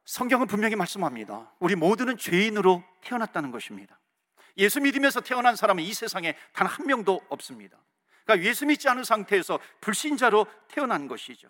성경은 0.04 0.46
분명히 0.46 0.76
말씀합니다. 0.76 1.52
우리 1.58 1.74
모두는 1.74 2.16
죄인으로 2.18 2.82
태어났다는 3.02 3.50
것입니다. 3.50 3.98
예수 4.58 4.80
믿으면서 4.80 5.20
태어난 5.20 5.56
사람은 5.56 5.82
이 5.82 5.94
세상에 5.94 6.36
단 6.52 6.66
한 6.66 6.86
명도 6.86 7.20
없습니다. 7.28 7.78
그러니까 8.24 8.48
예수 8.48 8.66
믿지 8.66 8.88
않은 8.88 9.04
상태에서 9.04 9.58
불신자로 9.80 10.46
태어난 10.68 11.08
것이죠. 11.08 11.48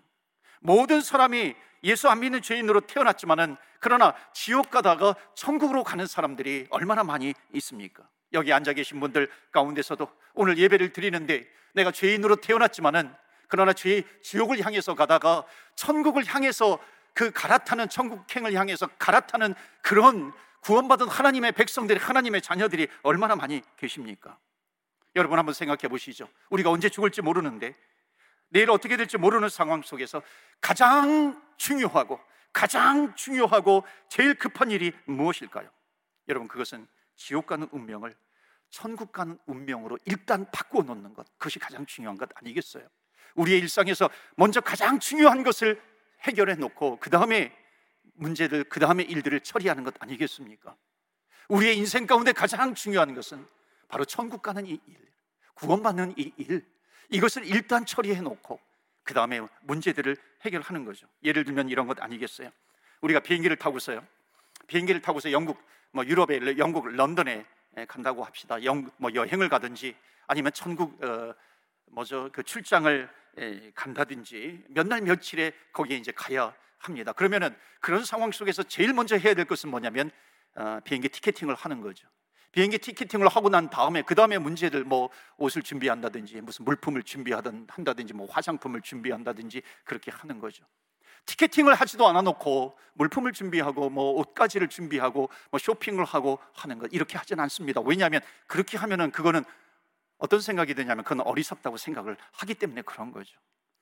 모든 0.60 1.00
사람이 1.00 1.54
예수 1.84 2.08
안 2.08 2.20
믿는 2.20 2.40
죄인으로 2.42 2.82
태어났지만은 2.82 3.56
그러나 3.80 4.14
지옥 4.32 4.70
가다가 4.70 5.16
천국으로 5.34 5.82
가는 5.82 6.06
사람들이 6.06 6.68
얼마나 6.70 7.02
많이 7.02 7.34
있습니까? 7.54 8.08
여기 8.32 8.52
앉아 8.52 8.72
계신 8.74 9.00
분들 9.00 9.28
가운데서도 9.50 10.08
오늘 10.34 10.56
예배를 10.58 10.92
드리는데 10.92 11.46
내가 11.74 11.90
죄인으로 11.90 12.36
태어났지만은 12.36 13.12
그러나 13.48 13.72
죄 13.72 14.04
지옥을 14.22 14.64
향해서 14.64 14.94
가다가 14.94 15.44
천국을 15.74 16.24
향해서 16.24 16.78
그 17.14 17.30
갈아타는 17.30 17.88
천국행을 17.88 18.54
향해서 18.54 18.86
갈아타는 18.98 19.54
그런 19.82 20.32
구원받은 20.60 21.08
하나님의 21.08 21.52
백성들이 21.52 21.98
하나님의 21.98 22.40
자녀들이 22.42 22.88
얼마나 23.02 23.36
많이 23.36 23.62
계십니까? 23.76 24.38
여러분 25.16 25.38
한번 25.38 25.54
생각해 25.54 25.88
보시죠. 25.88 26.28
우리가 26.50 26.70
언제 26.70 26.88
죽을지 26.88 27.20
모르는데 27.20 27.74
내일 28.48 28.70
어떻게 28.70 28.96
될지 28.96 29.18
모르는 29.18 29.48
상황 29.48 29.82
속에서 29.82 30.22
가장 30.60 31.42
중요하고 31.56 32.20
가장 32.52 33.14
중요하고 33.14 33.84
제일 34.08 34.34
급한 34.34 34.70
일이 34.70 34.92
무엇일까요? 35.06 35.68
여러분 36.28 36.48
그것은 36.48 36.86
지옥 37.16 37.46
가는 37.46 37.68
운명을 37.72 38.14
천국 38.70 39.12
가는 39.12 39.38
운명으로 39.46 39.98
일단 40.04 40.46
바꾸어 40.50 40.82
놓는 40.82 41.14
것 41.14 41.26
그것이 41.38 41.58
가장 41.58 41.84
중요한 41.86 42.16
것 42.16 42.28
아니겠어요? 42.34 42.86
우리의 43.34 43.60
일상에서 43.60 44.10
먼저 44.36 44.60
가장 44.60 44.98
중요한 44.98 45.42
것을 45.42 45.80
해결해 46.22 46.54
놓고 46.54 46.98
그 47.00 47.10
다음에 47.10 47.56
문제들 48.14 48.64
그 48.64 48.80
다음에 48.80 49.02
일들을 49.02 49.40
처리하는 49.40 49.84
것 49.84 49.94
아니겠습니까? 49.98 50.76
우리의 51.48 51.76
인생 51.76 52.06
가운데 52.06 52.32
가장 52.32 52.74
중요한 52.74 53.14
것은 53.14 53.46
바로 53.88 54.04
천국 54.04 54.42
가는 54.42 54.64
이 54.66 54.80
일, 54.86 54.96
구원받는 55.54 56.14
이 56.16 56.32
일, 56.36 56.64
이것을 57.10 57.44
일단 57.44 57.84
처리해 57.84 58.20
놓고 58.20 58.60
그 59.02 59.14
다음에 59.14 59.40
문제들을 59.62 60.16
해결하는 60.42 60.84
거죠. 60.84 61.06
예를 61.24 61.44
들면 61.44 61.68
이런 61.68 61.86
것 61.86 62.00
아니겠어요? 62.00 62.50
우리가 63.00 63.20
비행기를 63.20 63.56
타고서요. 63.56 64.04
비행기를 64.66 65.02
타고서 65.02 65.32
영국, 65.32 65.60
뭐 65.90 66.06
유럽에 66.06 66.56
영국 66.56 66.88
런던에 66.88 67.44
간다고 67.88 68.24
합시다. 68.24 68.62
영, 68.64 68.90
뭐 68.96 69.12
여행을 69.12 69.48
가든지 69.48 69.96
아니면 70.26 70.52
천국 70.52 71.02
어, 71.04 71.34
뭐죠 71.86 72.30
그 72.32 72.42
출장을 72.42 73.08
간다든지 73.74 74.64
몇 74.68 74.86
날 74.86 75.00
며칠에 75.00 75.52
거기에 75.72 75.96
이제 75.96 76.12
가야 76.12 76.54
합니다. 76.78 77.12
그러면은 77.12 77.54
그런 77.80 78.04
상황 78.04 78.32
속에서 78.32 78.62
제일 78.62 78.92
먼저 78.92 79.16
해야 79.16 79.34
될 79.34 79.44
것은 79.44 79.70
뭐냐면 79.70 80.10
어, 80.54 80.80
비행기 80.84 81.08
티켓팅을 81.08 81.54
하는 81.54 81.80
거죠. 81.80 82.06
비행기 82.50 82.78
티켓팅을 82.78 83.28
하고 83.28 83.48
난 83.48 83.70
다음에 83.70 84.02
그 84.02 84.14
다음에 84.14 84.36
문제들 84.36 84.84
뭐 84.84 85.08
옷을 85.38 85.62
준비한다든지 85.62 86.42
무슨 86.42 86.66
물품을 86.66 87.02
준비하든 87.02 87.66
한다든지 87.70 88.12
뭐 88.12 88.26
화장품을 88.30 88.82
준비한다든지 88.82 89.62
그렇게 89.84 90.10
하는 90.10 90.38
거죠. 90.38 90.64
티켓팅을 91.24 91.72
하지도 91.74 92.06
않아 92.08 92.20
놓고 92.22 92.76
물품을 92.94 93.32
준비하고 93.32 93.88
뭐 93.88 94.12
옷가지를 94.20 94.68
준비하고 94.68 95.30
뭐 95.50 95.58
쇼핑을 95.58 96.04
하고 96.04 96.40
하는 96.52 96.78
것 96.78 96.92
이렇게 96.92 97.16
하진 97.16 97.40
않습니다. 97.40 97.80
왜냐하면 97.80 98.20
그렇게 98.46 98.76
하면은 98.76 99.12
그거는 99.12 99.44
어떤 100.22 100.40
생각이 100.40 100.74
드냐면 100.74 101.02
그건 101.02 101.26
어리석다고 101.26 101.76
생각을 101.76 102.16
하기 102.30 102.54
때문에 102.54 102.82
그런 102.82 103.10
거죠. 103.10 103.36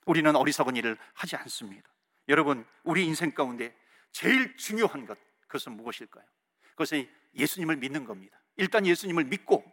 우리는 0.07 0.35
어리석은 0.35 0.75
일을 0.75 0.97
하지 1.13 1.35
않습니다. 1.35 1.87
여러분, 2.29 2.65
우리 2.83 3.05
인생 3.05 3.31
가운데 3.31 3.75
제일 4.11 4.57
중요한 4.57 5.05
것 5.05 5.19
그것은 5.41 5.73
무엇일까요? 5.73 6.25
그것은 6.71 7.07
예수님을 7.35 7.75
믿는 7.75 8.05
겁니다. 8.05 8.41
일단 8.57 8.87
예수님을 8.87 9.25
믿고 9.25 9.63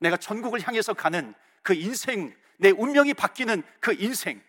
내가 0.00 0.16
전국을 0.16 0.66
향해서 0.66 0.94
가는 0.94 1.32
그 1.62 1.74
인생, 1.74 2.34
내 2.58 2.70
운명이 2.70 3.14
바뀌는 3.14 3.62
그 3.78 3.94
인생, 3.96 4.42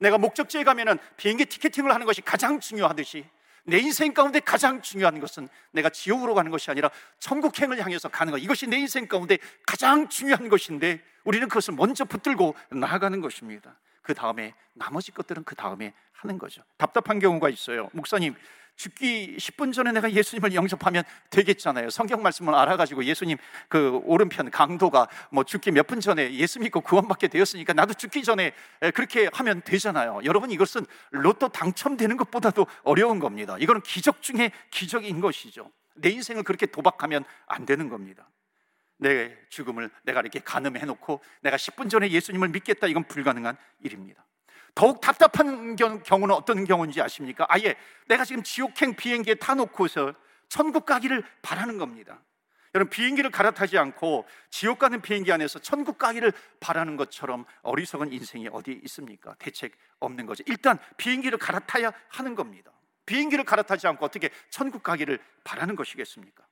내가 0.00 0.18
목적지에 0.18 0.64
가면은 0.64 0.98
비행기 1.16 1.44
티켓팅을 1.44 1.94
하는 1.94 2.06
것이 2.06 2.22
가장 2.22 2.58
중요하듯이 2.58 3.24
내 3.68 3.78
인생 3.78 4.14
가운데 4.14 4.40
가장 4.40 4.80
중요한 4.80 5.20
것은 5.20 5.46
내가 5.72 5.90
지옥으로 5.90 6.34
가는 6.34 6.50
것이 6.50 6.70
아니라 6.70 6.90
천국행을 7.18 7.78
향해서 7.78 8.08
가는 8.08 8.30
것. 8.32 8.38
이것이 8.38 8.66
내 8.66 8.78
인생 8.78 9.06
가운데 9.06 9.36
가장 9.66 10.08
중요한 10.08 10.48
것인데 10.48 11.02
우리는 11.24 11.46
그것을 11.48 11.74
먼저 11.74 12.06
붙들고 12.06 12.54
나아가는 12.70 13.20
것입니다. 13.20 13.76
그 14.00 14.14
다음에 14.14 14.54
나머지 14.72 15.12
것들은 15.12 15.44
그 15.44 15.54
다음에 15.54 15.92
하는 16.12 16.38
거죠. 16.38 16.62
답답한 16.78 17.18
경우가 17.18 17.50
있어요. 17.50 17.90
목사님, 17.92 18.34
죽기 18.78 19.36
10분 19.38 19.72
전에 19.72 19.90
내가 19.92 20.10
예수님을 20.10 20.54
영접하면 20.54 21.02
되겠잖아요. 21.30 21.90
성경 21.90 22.22
말씀을 22.22 22.54
알아가지고 22.54 23.04
예수님 23.04 23.36
그 23.68 24.00
오른편 24.04 24.50
강도가 24.50 25.08
뭐 25.30 25.44
죽기 25.44 25.72
몇 25.72 25.88
분 25.88 26.00
전에 26.00 26.34
예수 26.34 26.60
믿고 26.60 26.82
구원받게 26.82 27.28
되었으니까 27.28 27.72
나도 27.72 27.94
죽기 27.94 28.22
전에 28.22 28.52
그렇게 28.94 29.28
하면 29.32 29.62
되잖아요. 29.62 30.20
여러분 30.24 30.50
이것은 30.50 30.86
로또 31.10 31.48
당첨되는 31.48 32.16
것보다도 32.18 32.66
어려운 32.84 33.18
겁니다. 33.18 33.56
이거는 33.58 33.80
기적 33.80 34.22
중에 34.22 34.52
기적인 34.70 35.20
것이죠. 35.20 35.70
내 35.94 36.10
인생을 36.10 36.42
그렇게 36.42 36.66
도박하면 36.66 37.24
안 37.46 37.66
되는 37.66 37.88
겁니다. 37.88 38.30
내 38.98 39.34
죽음을 39.48 39.90
내가 40.04 40.20
이렇게 40.20 40.40
가늠해 40.40 40.84
놓고 40.84 41.20
내가 41.40 41.56
10분 41.56 41.90
전에 41.90 42.10
예수님을 42.10 42.48
믿겠다 42.48 42.86
이건 42.86 43.04
불가능한 43.04 43.56
일입니다. 43.80 44.24
더욱 44.74 45.00
답답한 45.00 45.76
경우는 45.76 46.34
어떤 46.34 46.64
경우인지 46.64 47.00
아십니까? 47.02 47.46
아예 47.48 47.76
내가 48.06 48.24
지금 48.24 48.42
지옥행 48.42 48.94
비행기에 48.94 49.36
타놓고서 49.36 50.14
천국 50.48 50.86
가기를 50.86 51.24
바라는 51.42 51.78
겁니다. 51.78 52.20
여러분 52.74 52.90
비행기를 52.90 53.30
갈아타지 53.30 53.78
않고 53.78 54.26
지옥 54.50 54.78
가는 54.78 55.00
비행기 55.00 55.32
안에서 55.32 55.58
천국 55.58 55.98
가기를 55.98 56.32
바라는 56.60 56.96
것처럼 56.96 57.44
어리석은 57.62 58.12
인생이 58.12 58.48
어디 58.52 58.80
있습니까? 58.84 59.34
대책 59.38 59.72
없는 60.00 60.26
거죠. 60.26 60.44
일단 60.46 60.78
비행기를 60.96 61.38
갈아타야 61.38 61.92
하는 62.08 62.34
겁니다. 62.34 62.70
비행기를 63.06 63.44
갈아타지 63.44 63.86
않고 63.88 64.04
어떻게 64.04 64.30
천국 64.50 64.82
가기를 64.82 65.18
바라는 65.44 65.76
것이겠습니까? 65.76 66.46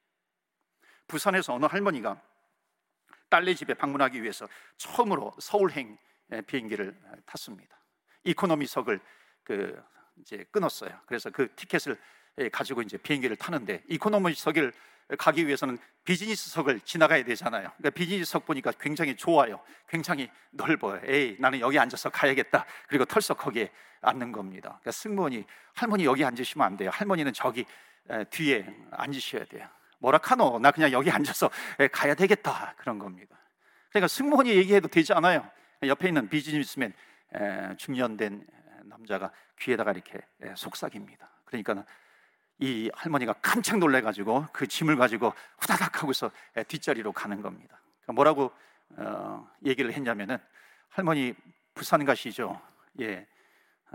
부산에서 1.06 1.54
어느 1.54 1.66
할머니가 1.66 2.20
딸네 3.28 3.54
집에 3.54 3.74
방문하기 3.74 4.22
위해서 4.22 4.48
처음으로 4.78 5.34
서울행 5.38 5.98
비행기를 6.46 6.96
탔습니다. 7.26 7.76
이코노미석을 8.26 9.00
그 9.44 9.82
이제 10.20 10.44
끊었어요. 10.50 10.90
그래서 11.06 11.30
그 11.30 11.54
티켓을 11.54 11.96
가지고 12.52 12.82
이제 12.82 12.96
비행기를 12.98 13.36
타는데 13.36 13.82
이코노미석을 13.88 14.72
가기 15.18 15.46
위해서는 15.46 15.78
비즈니스석을 16.04 16.80
지나가야 16.80 17.22
되잖아요. 17.24 17.70
그러니까 17.76 17.90
비즈니스석 17.90 18.44
보니까 18.44 18.72
굉장히 18.72 19.14
좋아요. 19.16 19.60
굉장히 19.88 20.28
넓어요. 20.50 21.00
에이, 21.04 21.36
나는 21.38 21.60
여기 21.60 21.78
앉아서 21.78 22.10
가야겠다. 22.10 22.66
그리고 22.88 23.04
털썩 23.04 23.38
거기에 23.38 23.70
앉는 24.00 24.32
겁니다. 24.32 24.70
그러니까 24.80 24.90
승무원이 24.90 25.44
할머니 25.74 26.04
여기 26.04 26.24
앉으시면 26.24 26.66
안 26.66 26.76
돼요. 26.76 26.90
할머니는 26.92 27.32
저기 27.32 27.64
뒤에 28.30 28.66
앉으셔야 28.90 29.44
돼요. 29.44 29.68
뭐라 29.98 30.18
카노? 30.18 30.58
나 30.58 30.72
그냥 30.72 30.90
여기 30.92 31.10
앉아서 31.10 31.50
가야 31.92 32.14
되겠다. 32.14 32.74
그런 32.76 32.98
겁니다. 32.98 33.36
그러니까 33.90 34.08
승무원이 34.08 34.50
얘기해도 34.50 34.88
되지 34.88 35.12
않아요. 35.12 35.48
옆에 35.84 36.08
있는 36.08 36.28
비즈니스맨 36.28 36.92
중년된 37.78 38.46
남자가 38.84 39.32
귀에다가 39.58 39.92
이렇게 39.92 40.20
속삭입니다. 40.54 41.28
그러니까 41.44 41.84
이 42.58 42.90
할머니가 42.94 43.34
깜짝 43.42 43.78
놀래가지고 43.78 44.46
그 44.52 44.66
짐을 44.66 44.96
가지고 44.96 45.32
후다닥 45.58 46.02
하고서 46.02 46.30
뒷자리로 46.68 47.12
가는 47.12 47.42
겁니다. 47.42 47.80
그러니까 48.00 48.12
뭐라고 48.12 48.52
어, 48.96 49.48
얘기를 49.64 49.92
했냐면은 49.92 50.38
할머니 50.88 51.34
부산 51.74 52.04
가시죠? 52.04 52.60
예, 53.00 53.26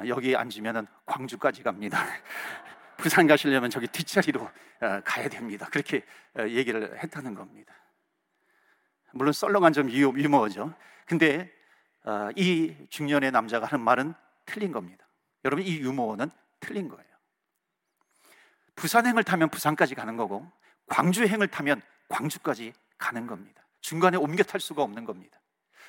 여기 0.07 0.35
앉으면은 0.35 0.85
광주까지 1.05 1.63
갑니다. 1.63 1.97
부산 2.97 3.25
가시려면 3.25 3.69
저기 3.69 3.87
뒷자리로 3.87 4.41
어, 4.43 5.01
가야 5.03 5.27
됩니다. 5.29 5.67
그렇게 5.71 6.05
어, 6.37 6.43
얘기를 6.47 6.99
했다는 7.01 7.33
겁니다. 7.33 7.73
물론 9.13 9.33
썰렁한 9.33 9.73
점 9.73 9.89
유머죠. 9.89 10.73
근데 11.05 11.41
어, 11.41 11.61
이 12.35 12.75
중년의 12.89 13.31
남자가 13.31 13.65
하는 13.65 13.83
말은 13.83 14.13
틀린 14.45 14.71
겁니다. 14.71 15.07
여러분 15.45 15.65
이 15.65 15.77
유머는 15.77 16.29
틀린 16.59 16.87
거예요. 16.87 17.05
부산행을 18.75 19.23
타면 19.23 19.49
부산까지 19.49 19.95
가는 19.95 20.17
거고 20.17 20.49
광주행을 20.87 21.47
타면 21.47 21.81
광주까지 22.09 22.73
가는 22.97 23.27
겁니다. 23.27 23.65
중간에 23.81 24.17
옮겨 24.17 24.43
탈 24.43 24.59
수가 24.59 24.83
없는 24.83 25.05
겁니다. 25.05 25.39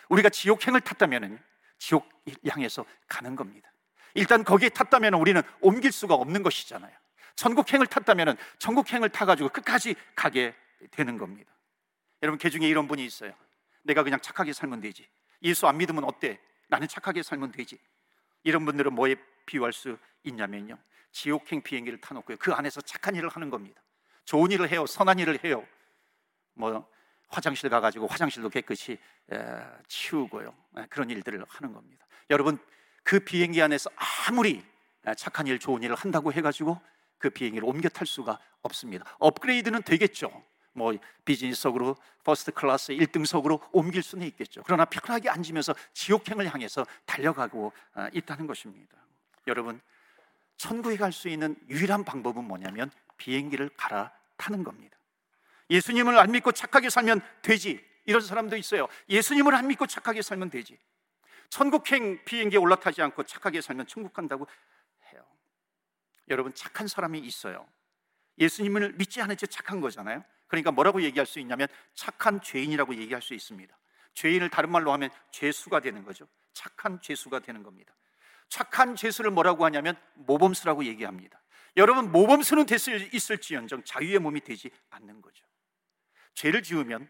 우리가 0.08 0.28
지옥행을 0.28 0.80
탔다면 0.80 1.38
지옥 1.78 2.08
향해서 2.48 2.84
가는 3.08 3.34
겁니다. 3.36 3.72
일단 4.14 4.44
거기에 4.44 4.68
탔다면 4.68 5.14
우리는 5.14 5.42
옮길 5.60 5.90
수가 5.90 6.14
없는 6.14 6.42
것이잖아요. 6.42 6.92
천국행을 7.36 7.86
탔다면 7.86 8.36
천국행을 8.58 9.08
타가지고 9.08 9.48
끝까지 9.48 9.94
가게 10.14 10.54
되는 10.90 11.18
겁니다. 11.18 11.52
여러분, 12.22 12.38
개 12.38 12.50
중에 12.50 12.68
이런 12.68 12.86
분이 12.86 13.04
있어요. 13.04 13.32
내가 13.82 14.02
그냥 14.02 14.20
착하게 14.20 14.52
살면 14.52 14.80
되지. 14.80 15.08
예수 15.42 15.66
안 15.66 15.78
믿으면 15.78 16.04
어때? 16.04 16.38
나는 16.68 16.88
착하게 16.88 17.22
살면 17.22 17.52
되지. 17.52 17.78
이런 18.44 18.64
분들은 18.64 18.92
뭐에 18.94 19.16
비유할 19.46 19.72
수 19.72 19.98
있냐면요. 20.24 20.78
지옥행 21.10 21.62
비행기를 21.62 22.00
타놓고요. 22.00 22.38
그 22.38 22.52
안에서 22.52 22.80
착한 22.80 23.14
일을 23.14 23.28
하는 23.28 23.50
겁니다. 23.50 23.82
좋은 24.24 24.50
일을 24.50 24.70
해요. 24.70 24.86
선한 24.86 25.18
일을 25.18 25.44
해요. 25.44 25.66
뭐 26.54 26.88
화장실 27.28 27.68
가가지고 27.70 28.06
화장실도 28.06 28.48
깨끗이 28.48 28.98
치우고요. 29.88 30.54
그런 30.88 31.10
일들을 31.10 31.44
하는 31.48 31.72
겁니다. 31.72 32.06
여러분 32.30 32.58
그 33.02 33.20
비행기 33.20 33.60
안에서 33.60 33.90
아무리 34.28 34.64
착한 35.16 35.46
일, 35.46 35.58
좋은 35.58 35.82
일을 35.82 35.96
한다고 35.96 36.32
해가지고 36.32 36.80
그 37.18 37.30
비행기를 37.30 37.68
옮겨 37.68 37.88
탈 37.88 38.06
수가 38.06 38.38
없습니다. 38.62 39.04
업그레이드는 39.18 39.82
되겠죠. 39.82 40.44
뭐 40.72 40.92
비즈니스석으로 41.24 41.96
first 42.24 42.52
class 42.52 42.92
1등석으로 42.94 43.60
옮길 43.72 44.02
수는 44.02 44.26
있겠죠. 44.28 44.62
그러나 44.64 44.84
편하게 44.84 45.28
앉으면서 45.28 45.74
지옥행을 45.92 46.52
향해서 46.52 46.86
달려가고 47.04 47.72
어, 47.94 48.08
있다는 48.12 48.46
것입니다. 48.46 48.96
여러분, 49.46 49.80
천국에 50.56 50.96
갈 50.96 51.12
수 51.12 51.28
있는 51.28 51.56
유일한 51.68 52.04
방법은 52.04 52.44
뭐냐면 52.44 52.90
비행기를 53.16 53.70
갈아타는 53.76 54.64
겁니다. 54.64 54.96
예수님을 55.70 56.18
안 56.18 56.30
믿고 56.32 56.52
착하게 56.52 56.90
살면 56.90 57.20
되지. 57.42 57.84
이런 58.04 58.20
사람도 58.20 58.56
있어요. 58.56 58.88
예수님을 59.08 59.54
안 59.54 59.66
믿고 59.68 59.86
착하게 59.86 60.22
살면 60.22 60.50
되지. 60.50 60.78
천국행 61.50 62.24
비행기에 62.24 62.58
올라타지 62.58 63.02
않고 63.02 63.24
착하게 63.24 63.60
살면 63.60 63.86
천국 63.86 64.12
간다고 64.12 64.46
해요. 65.12 65.24
여러분 66.28 66.54
착한 66.54 66.88
사람이 66.88 67.18
있어요. 67.20 67.66
예수님을 68.38 68.94
믿지 68.94 69.20
않은 69.20 69.36
채 69.36 69.46
착한 69.46 69.80
거잖아요. 69.80 70.24
그러니까 70.52 70.70
뭐라고 70.70 71.00
얘기할 71.00 71.24
수 71.24 71.40
있냐면 71.40 71.66
착한 71.94 72.38
죄인이라고 72.42 72.94
얘기할 72.96 73.22
수 73.22 73.32
있습니다. 73.32 73.74
죄인을 74.12 74.50
다른 74.50 74.70
말로 74.70 74.92
하면 74.92 75.08
죄수가 75.30 75.80
되는 75.80 76.04
거죠. 76.04 76.28
착한 76.52 77.00
죄수가 77.00 77.38
되는 77.38 77.62
겁니다. 77.62 77.96
착한 78.50 78.94
죄수를 78.94 79.30
뭐라고 79.30 79.64
하냐면 79.64 79.96
모범수라고 80.12 80.84
얘기합니다. 80.84 81.40
여러분 81.78 82.12
모범수는 82.12 82.66
됐을 82.66 83.14
있을지언정 83.14 83.84
자유의 83.84 84.18
몸이 84.18 84.42
되지 84.42 84.70
않는 84.90 85.22
거죠. 85.22 85.42
죄를 86.34 86.62
지으면 86.62 87.08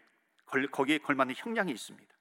거기에 0.71 0.99
걸맞는 0.99 1.35
형량이 1.35 1.69
있습니다. 1.73 2.15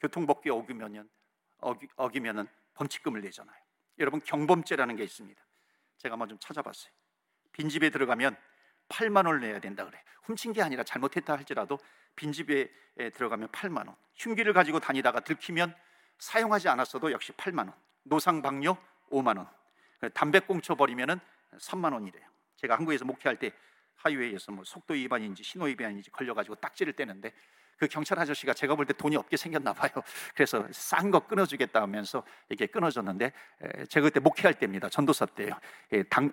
교통법규에 0.00 0.50
어기면은 0.50 1.10
어기, 1.58 1.88
어기면은 1.96 2.48
범칙금을 2.72 3.20
내잖아요. 3.20 3.60
여러분 3.98 4.22
경범죄라는 4.22 4.96
게 4.96 5.04
있습니다. 5.04 5.44
제가 5.98 6.14
한번 6.14 6.30
좀 6.30 6.38
찾아봤어요. 6.38 6.90
빈집에 7.52 7.90
들어가면 7.90 8.34
8만 8.88 9.26
원을 9.26 9.40
내야 9.40 9.60
된다 9.60 9.84
그래. 9.84 10.02
훔친 10.24 10.52
게 10.52 10.62
아니라 10.62 10.82
잘못했다 10.84 11.34
할지라도 11.34 11.78
빈집에 12.16 12.70
들어가면 13.14 13.48
8만 13.48 13.86
원. 13.86 13.94
흉기를 14.16 14.52
가지고 14.52 14.80
다니다가 14.80 15.20
들키면 15.20 15.74
사용하지 16.18 16.68
않았어도 16.68 17.12
역시 17.12 17.32
8만 17.32 17.58
원. 17.58 17.72
노상 18.02 18.42
방뇨 18.42 18.76
5만 19.10 19.36
원. 19.36 19.48
그 20.00 20.10
담배 20.10 20.40
꽁초 20.40 20.76
버리면은 20.76 21.20
3만 21.58 21.92
원이래요. 21.92 22.26
제가 22.56 22.76
한국에서 22.76 23.04
목회할 23.04 23.38
때 23.38 23.52
하이웨이에서 23.98 24.52
뭐 24.52 24.64
속도 24.64 24.94
위반인지 24.94 25.42
신호 25.42 25.66
위반인지 25.66 26.10
걸려가지고 26.10 26.56
딱지를 26.56 26.94
떼는데 26.94 27.32
그 27.78 27.86
경찰 27.86 28.18
아저씨가 28.18 28.54
제가 28.54 28.74
볼 28.74 28.86
때 28.86 28.92
돈이 28.92 29.16
없게 29.16 29.36
생겼나 29.36 29.72
봐요. 29.72 29.90
그래서 30.34 30.66
싼 30.72 31.10
거 31.10 31.20
끊어주겠다 31.20 31.80
하면서 31.80 32.24
이렇게 32.48 32.66
끊어줬는데 32.66 33.32
제가 33.88 34.04
그때 34.04 34.20
목회할 34.20 34.54
때입니다. 34.54 34.88
전도사 34.88 35.26
때요. 35.26 35.52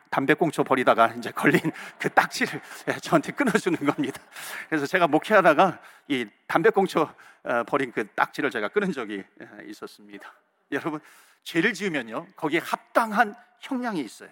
담배꽁초 0.09 0.63
버리다가 0.63 1.13
이제 1.13 1.31
걸린 1.31 1.59
그 1.99 2.09
딱지를 2.09 2.61
저한테 3.01 3.31
끊어주는 3.33 3.77
겁니다. 3.85 4.21
그래서 4.69 4.85
제가 4.85 5.07
목회하다가 5.07 5.79
이 6.07 6.25
담배꽁초 6.47 7.01
어, 7.43 7.63
버린 7.65 7.91
그 7.91 8.07
딱지를 8.15 8.49
제가 8.49 8.69
끊은 8.69 8.91
적이 8.91 9.23
있었습니다. 9.67 10.33
여러분 10.71 10.99
죄를 11.43 11.73
지으면요 11.73 12.27
거기에 12.35 12.59
합당한 12.59 13.35
형량이 13.59 14.01
있어요. 14.01 14.29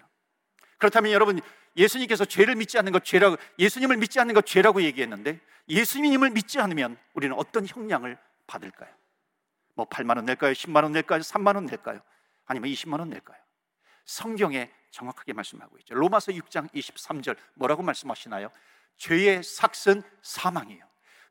그렇다면 0.78 1.12
여러분 1.12 1.40
예수님께서 1.76 2.24
죄를 2.24 2.54
믿지 2.56 2.78
않는 2.78 2.92
것 2.92 3.04
죄라고 3.04 3.36
예수님을 3.58 3.96
믿지 3.96 4.20
않는 4.20 4.34
것 4.34 4.46
죄라고 4.46 4.82
얘기했는데 4.82 5.40
예수님을 5.68 6.30
믿지 6.30 6.60
않으면 6.60 6.96
우리는 7.14 7.34
어떤 7.36 7.66
형량을 7.66 8.18
받을까요? 8.46 8.90
뭐 9.74 9.86
8만 9.88 10.16
원 10.16 10.24
낼까요? 10.26 10.52
10만 10.52 10.82
원 10.82 10.92
낼까요? 10.92 11.20
3만 11.20 11.54
원 11.54 11.66
낼까요? 11.66 12.00
아니면 12.46 12.70
20만 12.70 13.00
원 13.00 13.10
낼까요? 13.10 13.38
성경에 14.04 14.70
정확하게 14.90 15.32
말씀하고 15.32 15.76
있죠. 15.78 15.94
로마서 15.94 16.32
6장 16.32 16.72
23절 16.72 17.36
뭐라고 17.54 17.82
말씀하시나요? 17.82 18.50
죄의 18.96 19.42
삭은 19.42 20.02
사망이에요. 20.22 20.84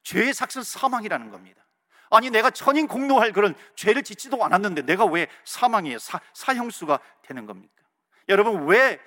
죄의 0.03 0.33
삭은 0.33 0.63
사망이라는 0.63 1.31
겁니다. 1.31 1.63
아니 2.09 2.29
내가 2.29 2.51
천인 2.51 2.87
공로할 2.87 3.31
그런 3.31 3.55
죄를 3.75 4.03
짓지도 4.03 4.43
않았는데 4.43 4.83
내가 4.83 5.05
왜 5.05 5.27
사망이에요? 5.45 5.97
사, 5.99 6.19
사형수가 6.33 6.99
되는 7.23 7.45
겁니까? 7.45 7.73
여러분 8.29 8.67
왜 8.67 8.99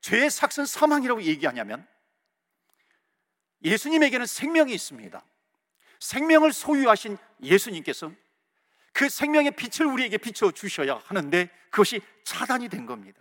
죄의 0.00 0.30
삭은 0.30 0.66
사망이라고 0.66 1.22
얘기하냐면 1.22 1.86
예수님에게는 3.62 4.26
생명이 4.26 4.72
있습니다. 4.72 5.22
생명을 6.00 6.52
소유하신 6.52 7.18
예수님께서 7.42 8.12
그 8.92 9.08
생명의 9.08 9.52
빛을 9.52 9.86
우리에게 9.86 10.18
비춰 10.18 10.50
주셔야 10.50 11.00
하는데 11.04 11.50
그것이 11.70 12.00
차단이 12.24 12.68
된 12.68 12.86
겁니다. 12.86 13.20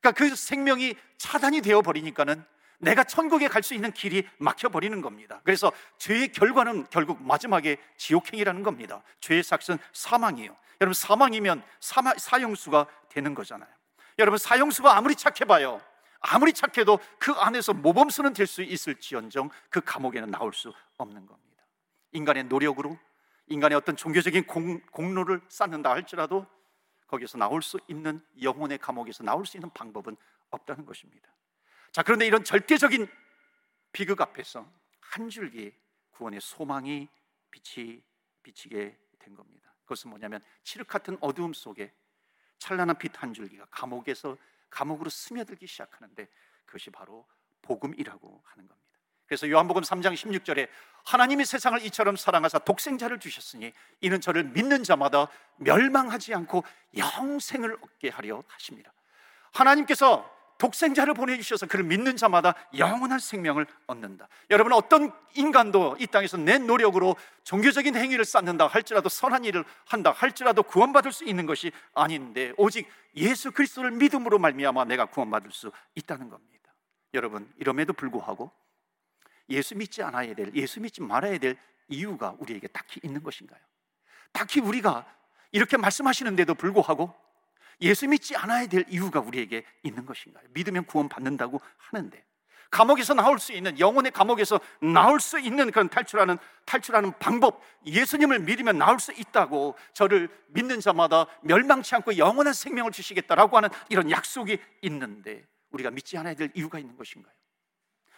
그러니까 0.00 0.12
그 0.12 0.34
생명이 0.34 0.94
차단이 1.18 1.60
되어 1.60 1.82
버리니까는 1.82 2.44
내가 2.78 3.04
천국에 3.04 3.48
갈 3.48 3.62
수 3.62 3.74
있는 3.74 3.90
길이 3.92 4.28
막혀 4.38 4.68
버리는 4.68 5.00
겁니다. 5.00 5.40
그래서 5.44 5.72
죄의 5.98 6.32
결과는 6.32 6.86
결국 6.90 7.22
마지막에 7.22 7.78
지옥행이라는 7.96 8.62
겁니다. 8.62 9.02
죄의 9.20 9.42
삭은 9.42 9.78
사망이에요. 9.92 10.56
여러분 10.80 10.94
사망이면 10.94 11.62
사마, 11.80 12.14
사형수가 12.18 12.86
되는 13.08 13.34
거잖아요. 13.34 13.68
여러분 14.18 14.38
사형수가 14.38 14.96
아무리 14.96 15.16
착해봐요. 15.16 15.80
아무리 16.28 16.52
착해도 16.52 16.98
그 17.18 17.32
안에서 17.32 17.72
모범수는 17.72 18.32
될 18.32 18.46
수 18.46 18.62
있을지언정 18.62 19.50
그 19.70 19.80
감옥에는 19.80 20.30
나올 20.30 20.52
수 20.52 20.72
없는 20.98 21.26
겁니다. 21.26 21.64
인간의 22.12 22.44
노력으로 22.44 22.98
인간의 23.48 23.76
어떤 23.76 23.96
종교적인 23.96 24.46
공, 24.46 24.80
공로를 24.92 25.40
쌓는다 25.48 25.90
할지라도 25.90 26.46
거기서 27.06 27.38
나올 27.38 27.62
수 27.62 27.78
있는 27.88 28.24
영혼의 28.42 28.78
감옥에서 28.78 29.22
나올 29.22 29.46
수 29.46 29.56
있는 29.56 29.70
방법은 29.70 30.16
없다는 30.50 30.84
것입니다. 30.86 31.28
자, 31.92 32.02
그런데 32.02 32.26
이런 32.26 32.42
절대적인 32.44 33.06
비극 33.92 34.20
앞에서 34.20 34.66
한 35.00 35.28
줄기 35.28 35.72
구원의 36.10 36.40
소망이 36.40 37.08
빛이 37.50 38.02
비치게 38.42 38.98
된 39.18 39.34
겁니다. 39.34 39.72
그것은 39.82 40.10
뭐냐면 40.10 40.40
칠흑 40.64 40.88
같은 40.88 41.16
어두움 41.20 41.52
속에 41.52 41.92
찬란한 42.58 42.98
빛 42.98 43.22
한 43.22 43.32
줄기가 43.32 43.66
감옥에서 43.70 44.36
감옥으로 44.70 45.10
스며들기 45.10 45.66
시작하는데 45.66 46.28
그것이 46.64 46.90
바로 46.90 47.26
복음이라고 47.62 48.42
하는 48.44 48.66
겁니다. 48.66 48.86
그래서 49.26 49.50
요한복음 49.50 49.82
3장 49.82 50.14
16절에 50.14 50.68
하나님이 51.04 51.44
세상을 51.44 51.84
이처럼 51.86 52.16
사랑하사 52.16 52.60
독생자를 52.60 53.18
주셨으니 53.18 53.72
이는 54.00 54.20
저를 54.20 54.44
믿는 54.44 54.84
자마다 54.84 55.28
멸망하지 55.56 56.34
않고 56.34 56.64
영생을 56.96 57.76
얻게 57.80 58.08
하려 58.08 58.42
하십니다. 58.46 58.92
하나님께서 59.52 60.35
독생자를 60.58 61.14
보내주셔서 61.14 61.66
그를 61.66 61.84
믿는 61.84 62.16
자마다 62.16 62.54
영원한 62.76 63.18
생명을 63.18 63.66
얻는다. 63.86 64.28
여러분 64.50 64.72
어떤 64.72 65.12
인간도 65.34 65.96
이 65.98 66.06
땅에서 66.06 66.36
내 66.36 66.58
노력으로 66.58 67.16
종교적인 67.44 67.96
행위를 67.96 68.24
쌓는다 68.24 68.66
할지라도 68.66 69.08
선한 69.08 69.44
일을 69.44 69.64
한다 69.86 70.12
할지라도 70.12 70.62
구원받을 70.62 71.12
수 71.12 71.24
있는 71.24 71.46
것이 71.46 71.72
아닌데 71.94 72.52
오직 72.56 72.88
예수 73.16 73.52
그리스도를 73.52 73.90
믿음으로 73.92 74.38
말미암아 74.38 74.84
내가 74.84 75.06
구원받을 75.06 75.50
수 75.52 75.72
있다는 75.94 76.30
겁니다. 76.30 76.72
여러분 77.14 77.52
이럼에도 77.58 77.92
불구하고 77.92 78.50
예수 79.50 79.76
믿지 79.76 80.02
않아야 80.02 80.34
될, 80.34 80.52
예수 80.54 80.80
믿지 80.80 81.02
말아야 81.02 81.38
될 81.38 81.56
이유가 81.88 82.34
우리에게 82.38 82.68
딱히 82.68 83.00
있는 83.04 83.22
것인가요? 83.22 83.60
딱히 84.32 84.60
우리가 84.60 85.06
이렇게 85.52 85.76
말씀하시는데도 85.76 86.54
불구하고 86.54 87.14
예수 87.80 88.08
믿지 88.08 88.36
않아야 88.36 88.66
될 88.66 88.84
이유가 88.88 89.20
우리에게 89.20 89.64
있는 89.82 90.06
것인가요? 90.06 90.44
믿으면 90.50 90.84
구원 90.86 91.08
받는다고 91.08 91.60
하는데 91.76 92.24
감옥에서 92.70 93.14
나올 93.14 93.38
수 93.38 93.52
있는 93.52 93.78
영혼의 93.78 94.12
감옥에서 94.12 94.60
나올 94.80 95.20
수 95.20 95.38
있는 95.38 95.70
그런 95.70 95.88
탈출하는 95.88 96.36
탈출하는 96.64 97.12
방법 97.18 97.62
예수님을 97.86 98.40
믿으면 98.40 98.78
나올 98.78 98.98
수 98.98 99.12
있다고 99.12 99.76
저를 99.92 100.28
믿는 100.48 100.80
자마다 100.80 101.26
멸망치 101.42 101.94
않고 101.94 102.18
영원한 102.18 102.52
생명을 102.52 102.92
주시겠다라고 102.92 103.56
하는 103.56 103.68
이런 103.88 104.10
약속이 104.10 104.58
있는데 104.82 105.46
우리가 105.70 105.90
믿지 105.90 106.18
않아야 106.18 106.34
될 106.34 106.50
이유가 106.54 106.78
있는 106.78 106.96
것인가요? 106.96 107.32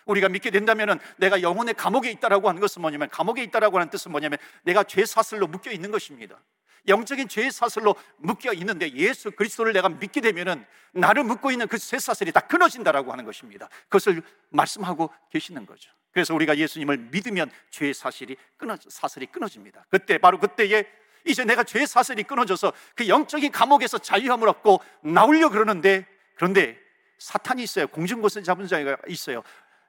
우리가 0.07 0.29
믿게 0.31 0.51
된다면 0.51 0.99
내가 1.19 1.43
영혼의 1.43 1.75
감옥에 1.75 2.11
있다라고 2.11 2.49
하는 2.49 2.61
것은 2.61 2.81
뭐냐면 2.81 3.11
감옥에 3.11 3.43
있다라고 3.43 3.79
하는 3.79 3.91
뜻은 3.91 4.11
뭐냐면 4.11 4.39
내가 4.63 4.83
죄 4.83 5.05
사슬로 5.05 5.47
묶여 5.47 5.71
있는 5.71 5.91
것입니다. 5.91 6.43
영적인 6.87 7.29
죄의 7.29 7.51
사슬로 7.51 7.97
묶여 8.17 8.53
있는데 8.53 8.93
예수 8.93 9.31
그리스도를 9.31 9.73
내가 9.73 9.89
믿게 9.89 10.21
되면은 10.21 10.65
나를 10.93 11.25
묶고 11.25 11.51
있는 11.51 11.67
그 11.67 11.79
쇠 11.79 11.99
사슬이 11.99 12.33
다 12.33 12.41
끊어진다라고 12.41 13.13
하는 13.13 13.25
것입니다. 13.25 13.69
그것을 13.85 14.23
말씀하고 14.51 15.11
계시는 15.31 15.67
거죠. 15.67 15.91
그래서 16.13 16.35
우리가 16.35 16.57
예수님을 16.57 16.97
믿으면 17.11 17.51
죄의 17.71 17.95
사슬이 17.95 18.37
끊어 18.57 18.77
사슬이 18.89 19.27
끊어집니다. 19.27 19.87
그때 19.91 20.19
바로 20.19 20.39
그때에 20.39 20.85
이제 21.25 21.45
내가 21.45 21.63
죄의 21.65 21.87
사슬이 21.87 22.23
끊어져서 22.23 22.73
그 22.95 23.09
영적인 23.09 23.53
감옥에서 23.53 23.99
자유함을 23.99 24.49
얻고 24.49 24.81
나오려 25.03 25.51
그러는데 25.51 26.07
그런데 26.37 26.79
사탄이 27.19 27.63
있어요. 27.63 27.87
공중곳을 27.89 28.45
잡은 28.45 28.67
자가 28.67 28.97
있어요. 29.09 29.43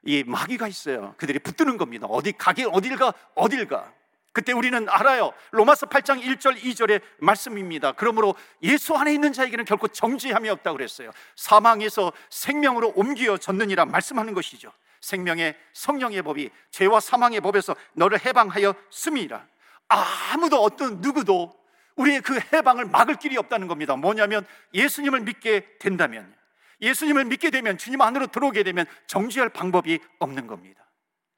이 0.04 0.24
마귀가 0.24 0.68
있어요. 0.68 1.14
그들이 1.16 1.38
붙드는 1.38 1.76
겁니다. 1.76 2.06
어디 2.06 2.32
가긴 2.32 2.68
어딜 2.72 2.96
가 2.96 3.12
어딜 3.34 3.66
가. 3.66 3.92
그때 4.32 4.52
우리는 4.52 4.88
알아요. 4.88 5.32
로마서 5.50 5.86
8장 5.86 6.22
1절 6.22 6.60
2절의 6.60 7.02
말씀입니다. 7.18 7.92
그러므로 7.92 8.34
예수 8.62 8.94
안에 8.94 9.12
있는 9.12 9.32
자에게는 9.32 9.64
결코 9.64 9.88
정죄함이 9.88 10.48
없다고 10.48 10.76
그랬어요. 10.76 11.10
사망에서 11.36 12.12
생명으로 12.28 12.92
옮겨졌느니라 12.94 13.86
말씀하는 13.86 14.34
것이죠. 14.34 14.72
생명의 15.00 15.56
성령의 15.72 16.22
법이 16.22 16.50
죄와 16.70 17.00
사망의 17.00 17.40
법에서 17.40 17.74
너를 17.94 18.24
해방하여 18.24 18.74
씀이라. 18.90 19.46
아무도 19.88 20.62
어떤 20.62 21.00
누구도 21.00 21.58
우리의 21.96 22.20
그 22.20 22.38
해방을 22.52 22.84
막을 22.86 23.16
길이 23.16 23.36
없다는 23.36 23.66
겁니다. 23.66 23.96
뭐냐면 23.96 24.46
예수님을 24.72 25.20
믿게 25.20 25.78
된다면 25.78 26.32
예수님을 26.80 27.24
믿게 27.26 27.50
되면 27.50 27.76
주님 27.78 28.00
안으로 28.00 28.28
들어오게 28.28 28.62
되면 28.62 28.86
정죄할 29.06 29.50
방법이 29.50 29.98
없는 30.18 30.46
겁니다. 30.46 30.86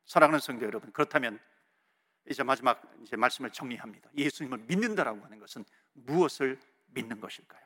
사랑하는 0.06 0.40
성도 0.40 0.66
여러분, 0.66 0.92
그렇다면 0.92 1.38
이제 2.30 2.42
마지막 2.42 2.82
이제 3.02 3.16
말씀을 3.16 3.50
정리합니다. 3.50 4.10
예수님을 4.16 4.58
믿는다라고 4.66 5.24
하는 5.24 5.38
것은 5.38 5.64
무엇을 5.94 6.58
믿는 6.86 7.20
것일까요? 7.20 7.62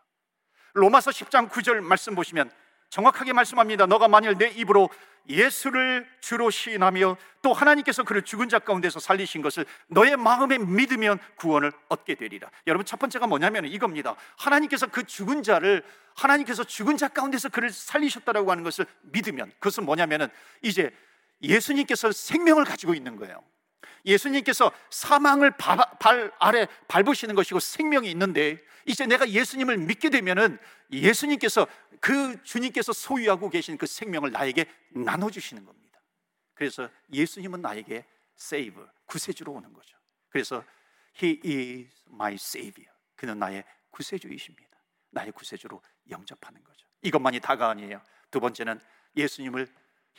로마서 0.74 1.10
10장 1.10 1.48
9절 1.48 1.80
말씀 1.80 2.14
보시면 2.14 2.50
정확하게 2.90 3.32
말씀합니다. 3.32 3.86
너가 3.86 4.08
만일 4.08 4.36
내 4.38 4.48
입으로 4.48 4.88
예수를 5.28 6.08
주로 6.20 6.50
시인하며 6.50 7.16
또 7.42 7.52
하나님께서 7.52 8.04
그를 8.04 8.22
죽은 8.22 8.48
자 8.48 8.58
가운데서 8.60 9.00
살리신 9.00 9.42
것을 9.42 9.66
너의 9.88 10.16
마음에 10.16 10.58
믿으면 10.58 11.18
구원을 11.36 11.72
얻게 11.88 12.14
되리라. 12.14 12.48
여러분 12.66 12.84
첫 12.84 12.98
번째가 12.98 13.26
뭐냐면 13.26 13.64
이겁니다. 13.64 14.14
하나님께서 14.36 14.86
그 14.86 15.04
죽은 15.04 15.42
자를 15.42 15.82
하나님께서 16.14 16.64
죽은 16.64 16.96
자 16.96 17.08
가운데서 17.08 17.48
그를 17.48 17.70
살리셨다라고 17.70 18.50
하는 18.50 18.62
것을 18.62 18.86
믿으면 19.02 19.50
그것은 19.58 19.84
뭐냐면은 19.84 20.28
이제 20.62 20.94
예수님께서 21.42 22.12
생명을 22.12 22.64
가지고 22.64 22.94
있는 22.94 23.16
거예요. 23.16 23.42
예수님께서 24.06 24.72
사망을 24.90 25.50
발, 25.56 25.78
발 25.98 26.32
아래 26.38 26.66
밟으시는 26.88 27.34
것이고 27.34 27.60
생명이 27.60 28.10
있는데 28.10 28.62
이제 28.86 29.04
내가 29.06 29.28
예수님을 29.28 29.78
믿게 29.78 30.10
되면은 30.10 30.58
예수님께서 30.92 31.66
그 32.00 32.40
주님께서 32.44 32.92
소유하고 32.92 33.50
계신 33.50 33.76
그 33.76 33.86
생명을 33.86 34.30
나에게 34.30 34.66
나눠 34.90 35.30
주시는 35.30 35.64
겁니다. 35.64 36.00
그래서 36.54 36.88
예수님은 37.12 37.60
나에게 37.60 38.04
save 38.38 38.82
구세주로 39.06 39.52
오는 39.52 39.72
거죠. 39.72 39.96
그래서 40.28 40.64
he 41.22 41.40
is 41.44 42.04
my 42.08 42.34
savior. 42.34 42.90
그는 43.16 43.38
나의 43.38 43.64
구세주이십니다. 43.90 44.76
나의 45.10 45.32
구세주로 45.32 45.82
영접하는 46.10 46.62
거죠. 46.62 46.86
이것만이 47.02 47.40
다가 47.40 47.70
아니에요. 47.70 48.00
두 48.30 48.40
번째는 48.40 48.80
예수님을 49.16 49.68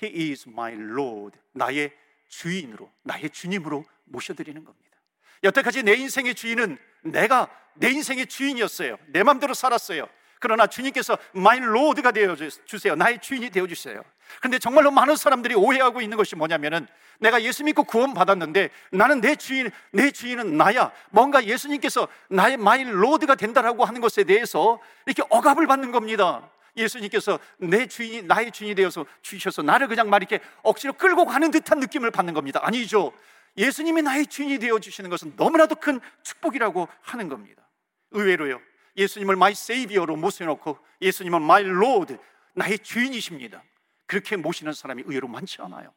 He 0.02 0.32
is 0.32 0.48
my 0.48 0.74
Lord. 0.74 1.40
나의 1.54 1.92
주인으로, 2.28 2.92
나의 3.04 3.30
주님으로 3.30 3.86
모셔드리는 4.06 4.64
겁니다. 4.64 4.98
여태까지 5.44 5.84
내 5.84 5.94
인생의 5.94 6.36
주인은 6.36 6.78
내가 7.04 7.50
내 7.76 7.90
인생의 7.90 8.28
주인이었어요. 8.28 8.98
내 9.08 9.24
마음대로 9.24 9.54
살았어요. 9.54 10.08
그러나 10.40 10.68
주님께서 10.68 11.18
my 11.34 11.60
Lord가 11.60 12.12
되어 12.12 12.36
주세요. 12.66 12.96
나의 12.96 13.20
주인이 13.20 13.50
되어 13.50 13.66
주세요. 13.68 14.04
근데 14.42 14.60
정말로 14.60 14.92
많은 14.92 15.16
사람들이 15.16 15.56
오해하고 15.56 16.02
있는 16.02 16.18
것이 16.18 16.36
뭐냐면은 16.36 16.88
내가 17.20 17.42
예수 17.42 17.64
믿고 17.64 17.84
구원 17.84 18.14
받았는데 18.14 18.70
나는 18.92 19.22
내 19.22 19.36
주인 19.36 19.72
내 19.92 20.12
주인은 20.12 20.58
나야. 20.58 20.92
뭔가 21.10 21.44
예수님께서 21.44 22.08
나의 22.30 22.58
my 22.58 22.84
Lord가 22.84 23.36
된다라고 23.36 23.86
하는 23.86 24.02
것에 24.02 24.24
대해서 24.26 24.80
이렇게 25.06 25.24
억압을 25.30 25.66
받는 25.66 25.92
겁니다. 25.92 26.50
예수님께서 26.78 27.40
내 27.58 27.88
주인이 27.88 28.22
나의 28.24 28.52
주인이 28.52 28.76
되어서 28.76 29.06
주셔서 29.22 29.64
나를 29.64 29.88
그냥 29.88 30.10
말 30.10 30.22
이렇게 30.22 30.40
억지로 30.64 30.94
끌고 30.94 31.26
가는 31.26 31.50
듯한 31.52 31.80
느낌을 31.80 32.12
받는 32.12 32.34
겁니다. 32.34 32.60
아니죠. 32.64 33.12
예수님이 33.58 34.04
나의 34.04 34.28
주인이 34.28 34.60
되어 34.60 34.80
주시는 34.80 35.10
것은 35.10 35.34
너무나도 35.36 35.76
큰 35.76 36.00
축복이라고 36.24 36.88
하는 37.02 37.28
겁니다. 37.28 37.68
의외로요. 38.12 38.62
예수님을 38.96 39.36
my 39.36 39.56
savior로 39.56 40.16
모셔놓고 40.16 40.78
예수님은 41.02 41.42
my 41.42 41.64
Lord 41.64 42.18
나의 42.54 42.80
주인이십니다. 42.80 43.64
그렇게 44.06 44.38
모시는 44.38 44.74
사람이 44.74 45.04
의외로 45.06 45.28
많지 45.28 45.62
않아요. 45.62 45.94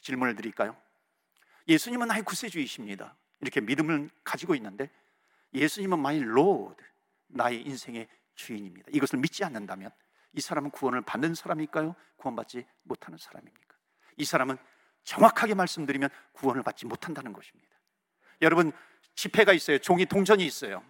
질문을 0.00 0.34
드릴까요? 0.34 0.76
예수님은 1.68 2.08
나의 2.08 2.22
구세주이십니다. 2.22 3.14
이렇게 3.40 3.60
믿음을 3.60 4.10
가지고 4.22 4.54
있는데 4.54 4.90
예수님은 5.54 5.98
my 5.98 6.20
Lord 6.20 6.82
나의 7.28 7.62
인생의 7.62 8.08
주인입니다. 8.34 8.88
이것을 8.92 9.18
믿지 9.18 9.44
않는다면 9.44 9.90
이 10.34 10.40
사람은 10.40 10.70
구원을 10.70 11.02
받는 11.02 11.34
사람일까요? 11.34 11.94
구원받지 12.16 12.66
못하는 12.82 13.18
사람입니까? 13.18 13.74
이 14.16 14.24
사람은 14.24 14.56
정확하게 15.04 15.54
말씀드리면 15.54 16.10
구원을 16.32 16.62
받지 16.62 16.86
못한다는 16.86 17.32
것입니다. 17.32 17.70
여러분 18.42 18.72
지폐가 19.14 19.52
있어요. 19.52 19.78
종이 19.78 20.06
동전이 20.06 20.44
있어요. 20.44 20.84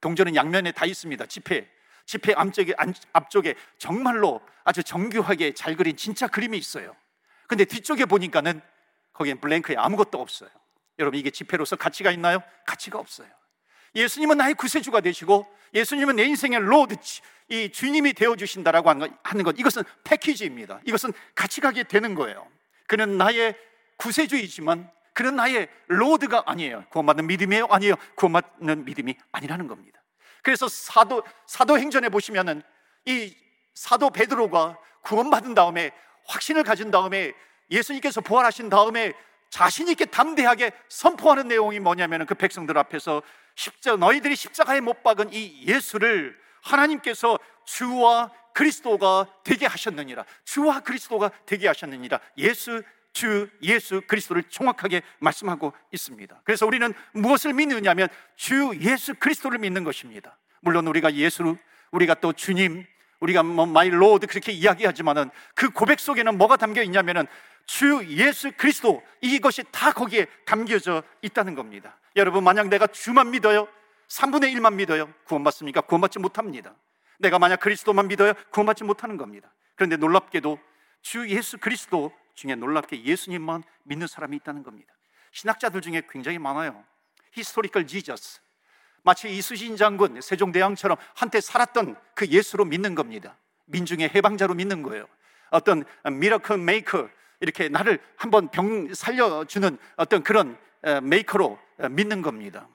동전은 0.00 0.34
양면에 0.34 0.72
다 0.72 0.84
있습니다. 0.84 1.26
지폐. 1.26 1.68
지폐 2.06 2.32
앞쪽에, 2.34 2.74
앞쪽에 3.12 3.54
정말로 3.76 4.40
아주 4.64 4.82
정교하게 4.82 5.52
잘 5.52 5.76
그린 5.76 5.96
진짜 5.96 6.26
그림이 6.26 6.56
있어요. 6.56 6.96
근데 7.46 7.64
뒤쪽에 7.64 8.06
보니까는 8.06 8.60
거기엔 9.12 9.40
blank에 9.40 9.76
아무것도 9.76 10.20
없어요. 10.20 10.50
여러분 10.98 11.20
이게 11.20 11.30
지폐로서 11.30 11.76
가치가 11.76 12.10
있나요? 12.10 12.42
가치가 12.66 12.98
없어요. 12.98 13.28
예수님은 13.94 14.38
나의 14.38 14.54
구세주가 14.54 15.00
되시고 15.00 15.46
예수님은 15.74 16.16
내 16.16 16.24
인생의 16.24 16.60
Lord 16.60 16.96
이 17.50 17.70
주님이 17.70 18.12
되어 18.12 18.36
주신다라고 18.36 18.90
하는 18.90 19.44
것 19.44 19.58
이것은 19.58 19.82
패키지입니다. 20.04 20.80
이것은 20.84 21.12
같이 21.34 21.60
가게 21.60 21.82
되는 21.82 22.14
거예요. 22.14 22.46
그는 22.86 23.16
나의 23.16 23.54
구세주이지만 23.96 24.90
그는 25.14 25.36
나의 25.36 25.68
Lord가 25.88 26.44
아니에요. 26.46 26.84
구원받는 26.90 27.26
믿음이에요? 27.26 27.66
아니에요. 27.70 27.94
구원받는 28.14 28.84
믿음이 28.84 29.16
아니라는 29.32 29.66
겁니다. 29.66 30.00
그래서 30.42 30.68
사도 30.68 31.22
사도행전에 31.46 32.08
보시면은 32.08 32.62
이 33.06 33.34
사도 33.74 34.10
베드로가 34.10 34.78
구원받은 35.02 35.54
다음에 35.54 35.90
확신을 36.26 36.62
가진 36.62 36.90
다음에 36.90 37.32
예수님께서 37.70 38.20
부활하신 38.20 38.68
다음에 38.68 39.12
자신 39.50 39.88
있게 39.88 40.04
담대하게 40.04 40.72
선포하는 40.88 41.48
내용이 41.48 41.80
뭐냐면 41.80 42.26
그 42.26 42.34
백성들 42.34 42.76
앞에서 42.78 43.22
십자 43.54 43.96
너희들이 43.96 44.36
십자가에 44.36 44.80
못 44.80 45.02
박은 45.02 45.32
이 45.32 45.66
예수를 45.66 46.38
하나님께서 46.62 47.38
주와 47.64 48.32
그리스도가 48.54 49.26
되게 49.44 49.66
하셨느니라. 49.66 50.24
주와 50.44 50.80
그리스도가 50.80 51.30
되게 51.46 51.68
하셨느니라. 51.68 52.20
예수 52.38 52.82
주 53.12 53.48
예수 53.62 54.00
그리스도를 54.06 54.44
정확하게 54.44 55.02
말씀하고 55.18 55.72
있습니다. 55.92 56.40
그래서 56.44 56.66
우리는 56.66 56.92
무엇을 57.12 57.52
믿느냐면 57.52 58.08
주 58.36 58.76
예수 58.80 59.14
그리스도를 59.14 59.58
믿는 59.58 59.82
것입니다. 59.82 60.38
물론 60.60 60.86
우리가 60.86 61.14
예수, 61.14 61.56
우리가 61.90 62.14
또 62.14 62.32
주님, 62.32 62.84
우리가 63.20 63.42
뭐 63.42 63.66
my 63.66 63.90
Lord 63.90 64.26
그렇게 64.26 64.52
이야기하지만은 64.52 65.30
그 65.54 65.70
고백 65.70 66.00
속에는 66.00 66.38
뭐가 66.38 66.56
담겨 66.56 66.82
있냐면은 66.82 67.26
주 67.66 68.04
예수 68.08 68.50
그리스도 68.56 69.02
이것이 69.20 69.64
다 69.70 69.92
거기에 69.92 70.26
담겨져 70.46 71.02
있다는 71.22 71.54
겁니다. 71.54 71.98
여러분 72.16 72.44
만약 72.44 72.68
내가 72.68 72.86
주만 72.86 73.30
믿어요, 73.30 73.68
3분의 74.08 74.54
1만 74.54 74.74
믿어요, 74.74 75.12
구원받습니까? 75.24 75.82
구원받지 75.82 76.18
못합니다. 76.18 76.74
내가 77.18 77.38
만약 77.38 77.60
그리스도만 77.60 78.08
믿어요, 78.08 78.32
구원받지 78.50 78.84
못하는 78.84 79.16
겁니다. 79.16 79.52
그런데 79.74 79.96
놀랍게도 79.96 80.58
주 81.02 81.28
예수 81.28 81.58
그리스도 81.58 82.12
중에 82.34 82.54
놀랍게 82.54 83.04
예수님만 83.04 83.62
믿는 83.84 84.06
사람이 84.06 84.36
있다는 84.36 84.62
겁니다. 84.62 84.94
신학자들 85.32 85.80
중에 85.80 86.02
굉장히 86.08 86.38
많아요. 86.38 86.84
historical 87.32 87.86
Jesus. 87.86 88.40
마치 89.08 89.34
이순신 89.34 89.78
장군 89.78 90.20
세종대왕처럼 90.20 90.98
한때 91.14 91.40
살았던 91.40 91.96
그 92.12 92.26
예수로 92.26 92.66
믿는 92.66 92.94
겁니다. 92.94 93.38
민중의 93.64 94.10
해방자로 94.14 94.52
믿는 94.52 94.82
거예요. 94.82 95.06
어떤 95.50 95.84
miracle 96.04 96.58
maker 96.58 97.08
이렇게 97.40 97.70
나를 97.70 98.00
한번 98.16 98.50
병 98.50 98.92
살려주는 98.92 99.78
어떤 99.96 100.22
그런 100.22 100.58
메이커로 101.02 101.58
믿는 101.90 102.20
겁니다. 102.20 102.68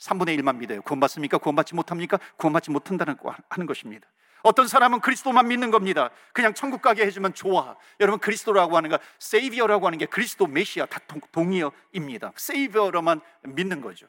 3분의 0.00 0.36
1만 0.40 0.56
믿어요. 0.56 0.82
구원받습니까? 0.82 1.38
구원받지 1.38 1.76
못합니까? 1.76 2.18
구원받지 2.38 2.72
못한다는 2.72 3.14
하는 3.48 3.66
것입니다. 3.66 4.08
어떤 4.42 4.66
사람은 4.66 4.98
그리스도만 4.98 5.46
믿는 5.46 5.70
겁니다. 5.70 6.10
그냥 6.32 6.54
천국 6.54 6.82
가게 6.82 7.06
해주면 7.06 7.34
좋아. 7.34 7.76
여러분 8.00 8.18
그리스도라고 8.18 8.76
하는 8.76 8.90
거, 8.90 8.98
Savior라고 9.20 9.86
하는 9.86 9.98
게 9.98 10.06
그리스도 10.06 10.48
메시아 10.48 10.86
다 10.86 10.98
동의어입니다. 11.30 12.32
Savior로만 12.34 13.20
믿는 13.44 13.80
거죠. 13.80 14.08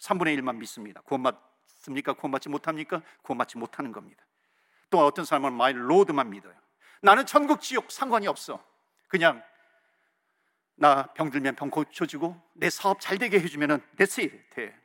3분의 0.00 0.38
1만 0.38 0.56
믿습니다. 0.56 1.00
구원 1.02 1.22
받습니까? 1.22 2.14
구원 2.14 2.32
받지 2.32 2.48
못합니까? 2.48 3.02
구원 3.22 3.38
받지 3.38 3.58
못하는 3.58 3.92
겁니다. 3.92 4.24
또 4.90 5.04
어떤 5.04 5.24
사람은 5.24 5.52
my 5.52 5.72
Lord만 5.72 6.30
믿어요. 6.30 6.54
나는 7.02 7.24
천국 7.26 7.60
지옥 7.60 7.90
상관이 7.90 8.26
없어. 8.26 8.62
그냥 9.08 9.42
나 10.74 11.04
병들면 11.14 11.56
병 11.56 11.70
고쳐주고 11.70 12.40
내 12.54 12.70
사업 12.70 13.00
잘 13.00 13.18
되게 13.18 13.38
해주면은 13.38 13.80
it. 13.98 14.30
돼. 14.50 14.76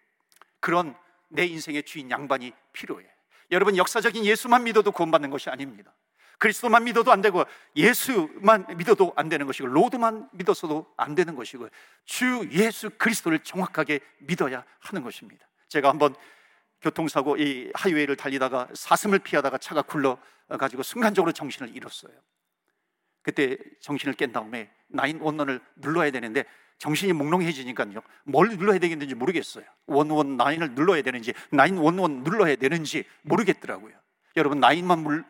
그런 0.60 0.96
내 1.30 1.46
인생의 1.46 1.84
주인 1.84 2.10
양반이 2.12 2.54
필요해. 2.74 3.06
여러분 3.52 3.78
역사적인 3.78 4.26
예수만 4.26 4.64
믿어도 4.64 4.92
구원받는 4.92 5.30
것이 5.30 5.50
아닙니다. 5.50 5.94
그리스도만 6.38 6.84
믿어도 6.84 7.12
안 7.12 7.22
되고 7.22 7.46
예수만 7.76 8.66
믿어도 8.78 9.14
안 9.16 9.30
되는 9.30 9.46
것이고 9.46 9.68
로드만 9.68 10.30
믿어서도 10.34 10.94
안 10.98 11.16
되는 11.16 11.36
것이고 11.36 11.70
주 12.06 12.48
예수 12.52 12.90
그리스도를 12.92 13.40
정확하게 13.40 14.00
믿어야 14.20 14.64
하는 14.80 15.04
것입니다. 15.04 15.48
제가 15.68 15.90
한번 15.90 16.16
교통사고 16.82 17.38
이 17.38 17.72
하이웨이를 17.74 18.16
달리다가 18.16 18.68
사슴을 18.74 19.20
피하다가 19.20 19.58
차가 19.58 19.82
굴러 19.82 20.18
가지고 20.60 20.84
순간적으로 20.84 21.32
정신을 21.32 21.76
잃었어요. 21.76 22.14
그때 23.22 23.58
정신을 23.82 24.14
깬 24.14 24.32
다음에 24.32 24.70
나인 24.88 25.20
원원을 25.20 25.60
눌러야 25.78 26.12
되는데 26.12 26.46
정신이 26.78 27.14
몽롱해지니까요. 27.14 28.02
뭘 28.26 28.50
눌러야 28.50 28.78
되겠는지 28.78 29.16
모르겠어요. 29.16 29.66
원원 29.88 30.38
나인을 30.38 30.72
눌러야 30.72 31.02
되는지 31.02 31.34
나인 31.50 31.78
원원 31.78 32.24
눌러야 32.24 32.56
되는지 32.58 33.06
모르겠더라고요. 33.24 33.94
여러분 34.36 34.60
나인만 34.60 35.00
물, 35.00 35.26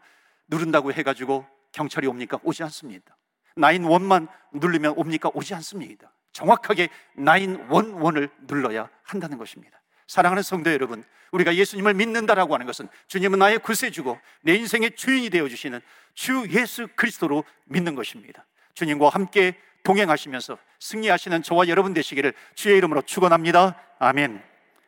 누른다고 0.48 0.94
해가지고 0.94 1.46
경찰이 1.72 2.08
옵니까? 2.08 2.40
오지 2.44 2.64
않습니다. 2.64 3.18
나인 3.56 3.84
원만 3.84 4.28
누르면 4.54 4.94
옵니까? 4.98 5.30
오지 5.34 5.54
않습니다. 5.56 6.12
정확하게 6.32 6.90
나인 7.16 7.66
원원을 7.70 8.30
눌러야 8.42 8.90
한다는 9.04 9.38
것입니다. 9.38 9.82
사랑하는 10.08 10.44
성도 10.44 10.72
여러분, 10.72 11.04
우리가 11.32 11.56
예수님을 11.56 11.94
믿는다라고 11.94 12.54
하는 12.54 12.66
것은 12.66 12.88
주님은 13.08 13.40
나의 13.40 13.60
구세주고 13.60 14.20
내 14.42 14.56
인생의 14.56 14.96
주인이 14.96 15.30
되어 15.30 15.48
주시는 15.48 15.82
주 16.14 16.46
예수 16.50 16.88
그리스도로 16.96 17.44
믿는 17.66 17.96
것입니다. 17.96 18.46
주님과 18.74 19.10
함께 19.10 19.58
동행하시면서 19.84 20.58
승리하시는 20.80 21.44
저와 21.44 21.68
여러분 21.68 21.94
되시기를 21.94 22.34
주의 22.56 22.78
이름으로 22.78 23.02
축원합니다. 23.04 23.80
아멘. 24.00 24.42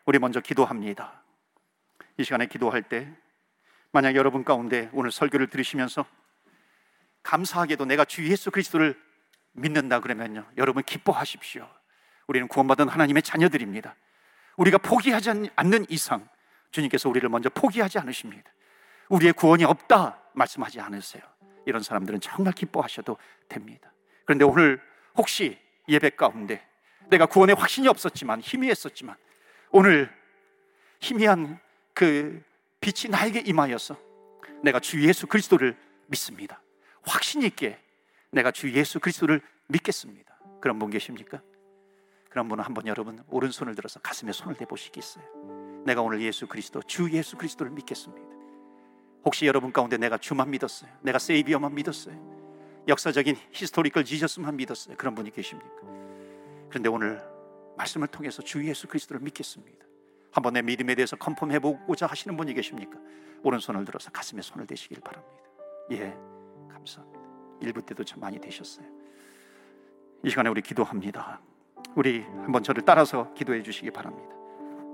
우리 0.05 0.19
먼저 0.19 0.39
기도합니다. 0.39 1.23
이 2.17 2.23
시간에 2.23 2.47
기도할 2.47 2.83
때 2.83 3.07
만약 3.91 4.15
여러분 4.15 4.43
가운데 4.43 4.89
오늘 4.93 5.11
설교를 5.11 5.47
들으시면서 5.47 6.05
감사하게도 7.23 7.85
내가 7.85 8.05
주 8.05 8.27
예수 8.29 8.51
그리스도를 8.51 8.99
믿는다 9.53 9.99
그러면요. 9.99 10.45
여러분 10.57 10.83
기뻐하십시오. 10.83 11.67
우리는 12.27 12.47
구원받은 12.47 12.87
하나님의 12.89 13.23
자녀들입니다. 13.23 13.95
우리가 14.57 14.77
포기하지 14.77 15.49
않는 15.55 15.85
이상 15.89 16.27
주님께서 16.71 17.09
우리를 17.09 17.27
먼저 17.29 17.49
포기하지 17.49 17.99
않으십니다. 17.99 18.51
우리의 19.09 19.33
구원이 19.33 19.63
없다 19.63 20.21
말씀하지 20.33 20.79
않으세요. 20.79 21.23
이런 21.65 21.81
사람들은 21.81 22.21
정말 22.21 22.53
기뻐하셔도 22.53 23.17
됩니다. 23.49 23.91
그런데 24.25 24.45
오늘 24.45 24.81
혹시 25.15 25.57
예배 25.87 26.11
가운데 26.11 26.65
내가 27.09 27.25
구원에 27.25 27.53
확신이 27.53 27.87
없었지만 27.87 28.41
희미했었지만 28.41 29.15
오늘 29.71 30.13
희미한 30.99 31.59
그 31.93 32.43
빛이 32.79 33.11
나에게 33.11 33.41
임하여서 33.45 33.97
내가 34.63 34.79
주 34.79 35.01
예수 35.05 35.27
그리스도를 35.27 35.77
믿습니다. 36.07 36.61
확신 37.03 37.41
있게 37.43 37.77
내가 38.31 38.51
주 38.51 38.71
예수 38.73 38.99
그리스도를 38.99 39.41
믿겠습니다. 39.67 40.37
그런 40.61 40.79
분 40.79 40.89
계십니까? 40.89 41.41
그런 42.29 42.47
분은 42.49 42.63
한번 42.63 42.87
여러분 42.87 43.23
오른손을 43.29 43.75
들어서 43.75 43.99
가슴에 43.99 44.31
손을 44.31 44.55
대보시겠어요? 44.55 45.83
내가 45.85 46.01
오늘 46.01 46.21
예수 46.21 46.47
그리스도 46.47 46.81
주 46.83 47.09
예수 47.11 47.37
그리스도를 47.37 47.71
믿겠습니다. 47.71 48.27
혹시 49.25 49.45
여러분 49.45 49.71
가운데 49.73 49.97
내가 49.97 50.17
주만 50.17 50.51
믿었어요? 50.51 50.89
내가 51.01 51.19
세이비어만 51.19 51.73
믿었어요? 51.75 52.37
역사적인 52.87 53.35
historical 53.51 54.05
Jesus만 54.05 54.55
믿었어요. 54.55 54.95
그런 54.97 55.15
분이 55.15 55.31
계십니까? 55.31 55.75
그런데 56.69 56.89
오늘 56.89 57.21
말씀을 57.77 58.07
통해서 58.07 58.41
주 58.41 58.65
예수 58.67 58.87
그리스도를 58.87 59.21
믿겠습니다. 59.21 59.76
한번 60.31 60.53
내 60.53 60.61
믿음에 60.61 60.95
대해서 60.95 61.15
confirm해 61.15 61.59
보고자 61.59 62.05
하시는 62.05 62.35
분이 62.35 62.53
계십니까? 62.53 62.97
오른손을 63.43 63.85
들어서 63.85 64.11
가슴에 64.11 64.41
손을 64.41 64.67
대시길 64.67 64.99
바랍니다. 65.01 65.43
예, 65.91 66.15
감사합니다. 66.71 67.19
일부 67.61 67.81
때도 67.81 68.03
참 68.03 68.19
많이 68.19 68.39
되셨어요. 68.39 68.85
이 70.23 70.29
시간에 70.29 70.49
우리 70.49 70.61
기도합니다. 70.61 71.41
우리 71.95 72.21
한번 72.21 72.63
저를 72.63 72.83
따라서 72.83 73.33
기도해 73.33 73.63
주시기 73.63 73.91
바랍니다. 73.91 74.35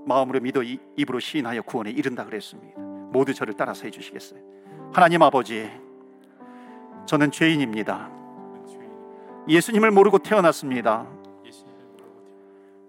마음으로 0.06 0.40
믿어 0.40 0.62
입으로 0.62 1.18
시인하여 1.18 1.62
구원에 1.62 1.90
이른다 1.90 2.24
그랬습니다. 2.24 2.80
모두 2.80 3.32
저를 3.34 3.54
따라서 3.54 3.84
해 3.84 3.90
주시겠어요? 3.90 4.40
하나님 4.92 5.22
아버지, 5.22 5.70
저는 7.06 7.30
죄인입니다. 7.30 8.10
예수님을 9.48 9.90
모르고 9.90 10.18
태어났습니다. 10.18 11.06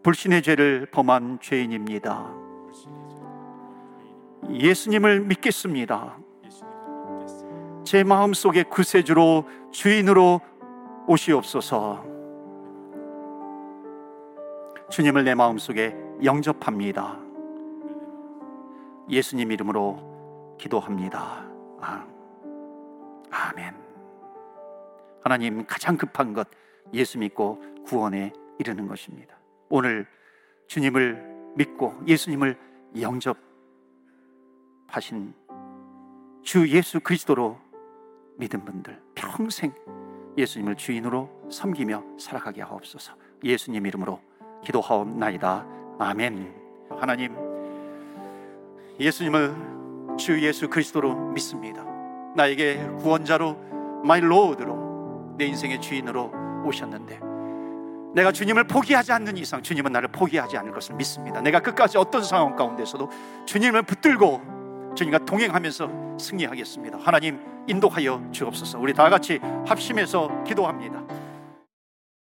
불신의 0.06 0.44
죄를 0.44 0.86
범한 0.91 1.39
죄인입니다. 1.41 2.32
예수님을 4.52 5.22
믿겠습니다. 5.22 6.20
제 7.84 8.04
마음 8.04 8.36
속에 8.36 8.62
구세주로 8.62 9.50
주인으로 9.72 10.41
오시옵소서. 11.08 12.06
주님을 14.91 15.24
내 15.24 15.34
마음 15.34 15.58
속에 15.58 15.98
영접합니다. 16.24 17.18
예수님 19.10 19.52
이름으로 19.54 20.56
기도합니다. 20.60 21.50
아, 21.82 22.06
아멘. 23.32 23.74
하나님 25.24 25.65
가장 25.65 25.98
급한 25.98 26.34
것 26.34 26.48
예수 26.94 27.18
믿고 27.18 27.60
구원에 27.88 28.32
이르는 28.60 28.88
것입니다. 28.88 29.35
오늘 29.69 30.06
주님을 30.67 31.54
믿고 31.56 31.95
예수님을 32.08 32.58
영접하신 32.99 33.43
주 36.43 36.69
예수 36.69 36.99
그리스도로 36.99 37.58
믿은 38.38 38.63
분들 38.65 39.01
평생 39.15 39.73
예수님을 40.38 40.75
주인으로 40.75 41.49
섬기며 41.49 42.04
살아가게 42.19 42.62
하옵소서. 42.62 43.13
예수님 43.43 43.86
이름으로 43.86 44.21
기도하옵나이다. 44.63 45.65
아멘. 45.99 46.54
하나님 46.89 47.36
예수님을 48.99 50.15
주 50.17 50.41
예수 50.41 50.69
그리스도로 50.69 51.32
믿습니다. 51.32 51.84
나에게 52.36 52.86
구원자로 52.99 54.01
my 54.04 54.21
Lord로 54.21 55.36
내 55.38 55.45
인생의 55.45 55.82
주인으로 55.82 56.32
오셨는데 56.65 57.19
내가 58.15 58.32
주님을 58.32 58.63
포기하지 58.63 59.12
않는 59.12 59.36
이상 59.38 59.62
주님은 59.62 59.91
나를 59.91 60.08
포기하지 60.08 60.58
않을 60.58 60.71
것을 60.71 60.95
믿습니다. 60.95 61.41
내가 61.41 61.60
끝까지 61.60 61.97
어떤 61.97 62.23
상황 62.23 62.56
가운데서도 62.56 63.12
주님을 63.45 63.84
붙들고 63.84 64.93
주님과 64.95 65.25
동행하면서 65.25 66.17
승리하겠습니다. 66.17 66.97
하나님 67.01 67.41
인도하여 67.67 68.23
주옵소서. 68.32 68.80
우리 68.80 68.93
다 68.93 69.10
같이 69.10 69.39
합심해서 69.67 70.43
기도합니다. 70.45 71.04